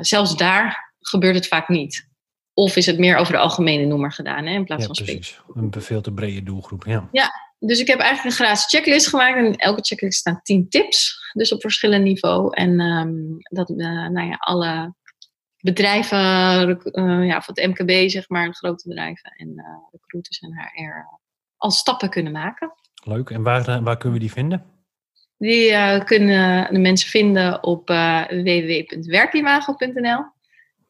[0.00, 2.10] zelfs daar gebeurt het vaak niet.
[2.54, 5.40] Of is het meer over de algemene noemer gedaan, hè, in plaats ja, van precies.
[5.54, 7.08] Een veel te brede doelgroep, ja.
[7.12, 7.30] Ja,
[7.66, 9.36] dus ik heb eigenlijk een gratis checklist gemaakt.
[9.36, 11.30] En in elke checklist staan 10 tips.
[11.32, 12.54] Dus op verschillend niveau.
[12.54, 14.94] En ehm, dat uh, nou ja, alle
[15.56, 16.18] bedrijven,
[16.68, 21.20] uh, ja, van het MKB, zeg maar, grote bedrijven en uh, recruiters en HR
[21.56, 22.72] al stappen kunnen maken.
[23.04, 23.30] Leuk.
[23.30, 24.64] En waar, waar kunnen we die vinden?
[25.38, 27.88] Die kunnen de mensen vinden op
[28.28, 30.24] www.werkimago.nl.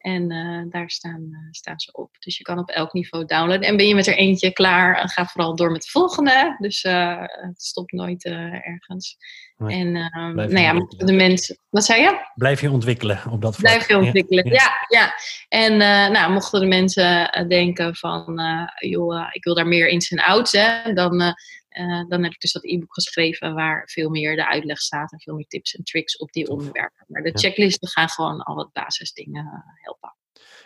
[0.03, 2.09] En uh, daar staan, uh, staan ze op.
[2.19, 3.67] Dus je kan op elk niveau downloaden.
[3.67, 6.55] En ben je met er eentje klaar, ga vooral door met de volgende.
[6.59, 9.17] Dus uh, het stopt nooit ergens.
[9.57, 9.79] Nee.
[9.79, 9.91] En
[10.35, 10.73] nou ja,
[11.05, 11.57] de mensen.
[11.69, 12.27] Wat zei je?
[12.35, 13.71] Blijf je ontwikkelen op dat vlak.
[13.71, 14.53] Blijf je ontwikkelen, ja.
[14.53, 15.13] ja, ja.
[15.47, 15.77] En
[16.11, 18.41] nou, mochten de mensen denken van,
[18.79, 21.35] joh, ik wil daar meer ins en outs, hè, dan
[21.73, 25.19] uh, dan heb ik dus dat e-book geschreven waar veel meer de uitleg staat en
[25.19, 27.05] veel meer tips en tricks op die onderwerpen.
[27.07, 30.15] Maar de checklisten gaan gewoon al wat basisdingen eh, helpen.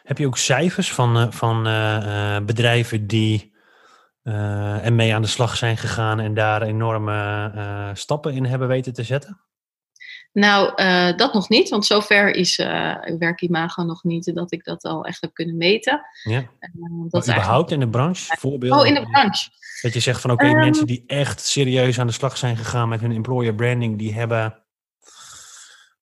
[0.04, 3.56] Heb je ook cijfers van, uh, van uh, bedrijven die
[4.24, 9.47] ermee aan de slag zijn gegaan en daar enorme stappen in hebben weten te zetten?
[10.40, 10.76] Nou,
[11.16, 15.22] dat nog niet, want zover is uh, werkimago nog niet dat ik dat al echt
[15.22, 16.02] heb kunnen meten.
[16.24, 16.44] Ja.
[17.10, 18.36] dat maar überhaupt in de branche?
[18.40, 18.80] Voorbeelden?
[18.80, 19.50] Oh, in de branche.
[19.82, 22.58] Dat je zegt van oké, okay, um, mensen die echt serieus aan de slag zijn
[22.58, 24.64] gegaan met hun employer branding, die hebben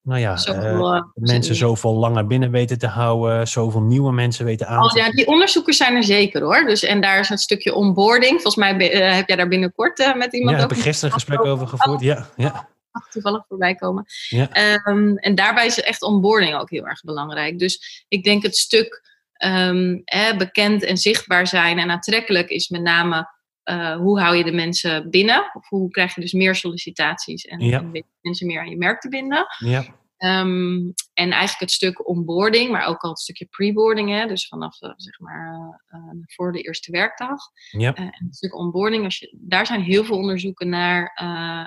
[0.01, 4.67] nou ja, zoveel, uh, mensen zoveel langer binnen weten te houden, zoveel nieuwe mensen weten
[4.67, 4.83] aan.
[4.83, 6.65] Oh, ja, die onderzoekers zijn er zeker hoor.
[6.65, 8.41] Dus, en daar is een stukje onboarding.
[8.41, 10.67] Volgens mij uh, heb jij daar binnenkort uh, met iemand ja, over.
[10.67, 12.01] Ja, heb ik gisteren een gesprek over gevoerd.
[12.01, 12.67] Ja, ja.
[13.09, 14.05] Toevallig voorbij komen.
[14.29, 14.49] Ja.
[14.87, 17.59] Um, en daarbij is echt onboarding ook heel erg belangrijk.
[17.59, 19.03] Dus ik denk het stuk
[19.45, 23.33] um, eh, bekend en zichtbaar zijn en aantrekkelijk is met name
[23.65, 25.51] uh, hoe hou je de mensen binnen?
[25.53, 27.79] Of hoe krijg je dus meer sollicitaties en, ja.
[27.79, 29.45] en mensen meer aan je merk te binden?
[29.57, 29.85] Ja.
[30.25, 34.81] Um, en eigenlijk het stuk onboarding, maar ook al het stukje preboarding, hè, dus vanaf
[34.81, 37.41] uh, zeg maar uh, voor de eerste werkdag.
[37.71, 37.93] Ja.
[37.93, 41.11] en het stuk onboarding, als je, daar zijn heel veel onderzoeken naar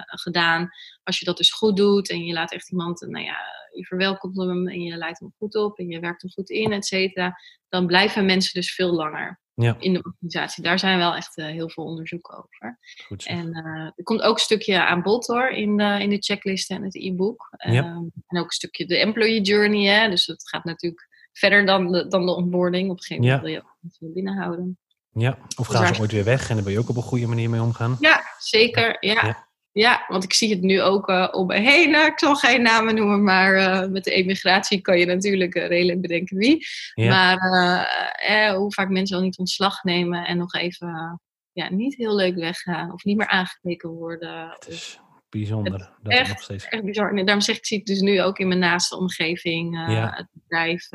[0.07, 0.69] gedaan.
[1.03, 3.37] Als je dat dus goed doet en je laat echt iemand, nou ja,
[3.73, 6.73] je verwelkomt hem en je leidt hem goed op en je werkt hem goed in,
[6.73, 9.77] et cetera, dan blijven mensen dus veel langer ja.
[9.79, 10.63] in de organisatie.
[10.63, 12.79] Daar zijn wel echt uh, heel veel onderzoeken over.
[13.07, 16.17] Goed en uh, er komt ook een stukje aan bod hoor, in de, in de
[16.19, 17.49] checklisten en het e-book.
[17.57, 17.85] Ja.
[17.85, 20.01] Um, en ook een stukje de employee journey.
[20.01, 20.09] Hè?
[20.09, 22.91] Dus dat gaat natuurlijk verder dan de, dan de onboarding.
[22.91, 24.79] Op een gegeven moment wil je ook binnenhouden.
[25.13, 27.03] Ja, of gaan dus ze ooit weer weg en daar ben je ook op een
[27.03, 27.97] goede manier mee omgaan?
[28.01, 28.97] Ja, zeker.
[29.01, 29.48] ja.
[29.73, 31.91] Ja, want ik zie het nu ook uh, om me heen.
[31.91, 35.67] Nou, ik zal geen namen noemen, maar uh, met de emigratie kan je natuurlijk uh,
[35.67, 36.67] redelijk bedenken wie.
[36.95, 37.09] Ja.
[37.09, 37.39] Maar
[38.13, 41.21] eh, hoe vaak mensen al niet ontslag nemen en nog even
[41.53, 44.49] ja, niet heel leuk weggaan of niet meer aangekeken worden.
[44.49, 45.73] Het is bijzonder.
[45.73, 46.69] Het dat echt, nog steeds...
[46.69, 47.11] echt bizar.
[47.11, 50.13] En daarom zeg ik, ik zie het dus nu ook in mijn naaste omgeving, ja.
[50.15, 50.89] het bedrijf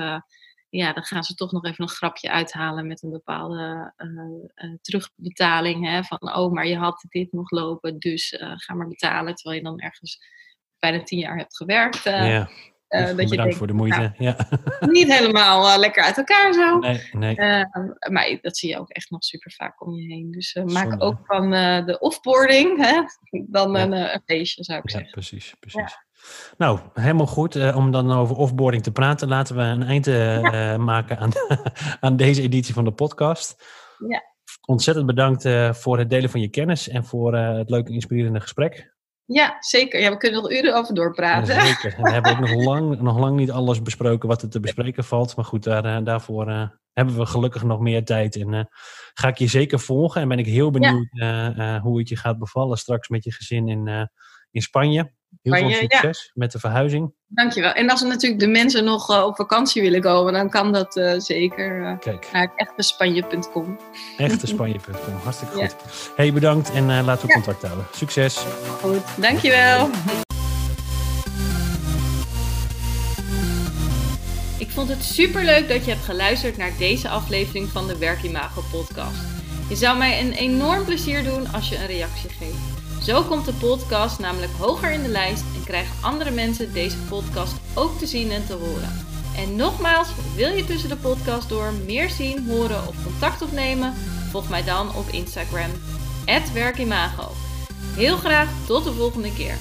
[0.75, 4.77] ja, dan gaan ze toch nog even een grapje uithalen met een bepaalde uh, uh,
[4.81, 5.85] terugbetaling.
[5.85, 9.35] Hè, van, oh, maar je had dit nog lopen, dus uh, ga maar betalen.
[9.35, 10.19] Terwijl je dan ergens
[10.79, 12.03] bijna tien jaar hebt gewerkt.
[12.03, 12.49] ja.
[12.89, 13.97] Uh, dat je denkt, voor de moeite.
[13.97, 14.47] Nou, ja.
[14.79, 16.77] Niet helemaal lekker uit elkaar zo.
[16.77, 17.35] Nee, nee.
[18.11, 20.31] maar dat zie je ook echt nog super vaak om je heen.
[20.31, 21.49] Dus maak ook van
[21.85, 23.01] de offboarding hè,
[23.47, 24.13] dan ja.
[24.13, 25.11] een, feestje, zou ik ja, zeggen.
[25.11, 25.97] Precies, precies.
[26.57, 27.55] Nou, helemaal goed.
[27.55, 31.31] Uh, om dan over offboarding te praten, laten we een eind uh, maken aan,
[31.99, 33.63] aan deze editie van de podcast.
[34.07, 34.23] Ja.
[34.65, 38.91] Ontzettend bedankt uh, voor het delen van je kennis en voor het leuke, inspirerende gesprek.
[39.25, 39.99] Ja, zeker.
[39.99, 41.55] Ja, we kunnen nog uren over doorpraten.
[41.55, 42.01] Ja, zeker.
[42.01, 45.35] we hebben ook nog lang, nog lang niet alles besproken wat er te bespreken valt.
[45.35, 48.35] Maar goed, daar, daarvoor hebben we gelukkig nog meer tijd.
[48.35, 48.69] En
[49.13, 50.21] ga ik je zeker volgen.
[50.21, 51.79] En ben ik heel benieuwd ja.
[51.79, 54.09] hoe het je gaat bevallen straks met je gezin in,
[54.51, 55.11] in Spanje.
[55.41, 57.13] Heel veel succes met de verhuizing.
[57.27, 57.71] Dankjewel.
[57.71, 60.95] En als er natuurlijk de mensen nog uh, op vakantie willen komen, dan kan dat
[60.95, 62.29] uh, zeker uh, Kijk.
[62.33, 63.79] naar echtespanje.com.
[64.17, 65.75] Echtespanje.com, hartstikke goed.
[66.15, 67.85] Hey, bedankt en laten we contact houden.
[67.91, 68.45] Succes.
[68.81, 69.89] Goed, dankjewel.
[74.57, 79.21] Ik vond het superleuk dat je hebt geluisterd naar deze aflevering van de Werkimago podcast.
[79.69, 82.72] Je zou mij een enorm plezier doen als je een reactie geeft.
[83.05, 87.55] Zo komt de podcast namelijk hoger in de lijst en krijgen andere mensen deze podcast
[87.73, 89.05] ook te zien en te horen.
[89.37, 93.93] En nogmaals, wil je tussen de podcast door meer zien, horen of contact opnemen?
[94.29, 95.71] Volg mij dan op Instagram,
[96.53, 97.31] werkimago.
[97.95, 99.57] Heel graag tot de volgende keer.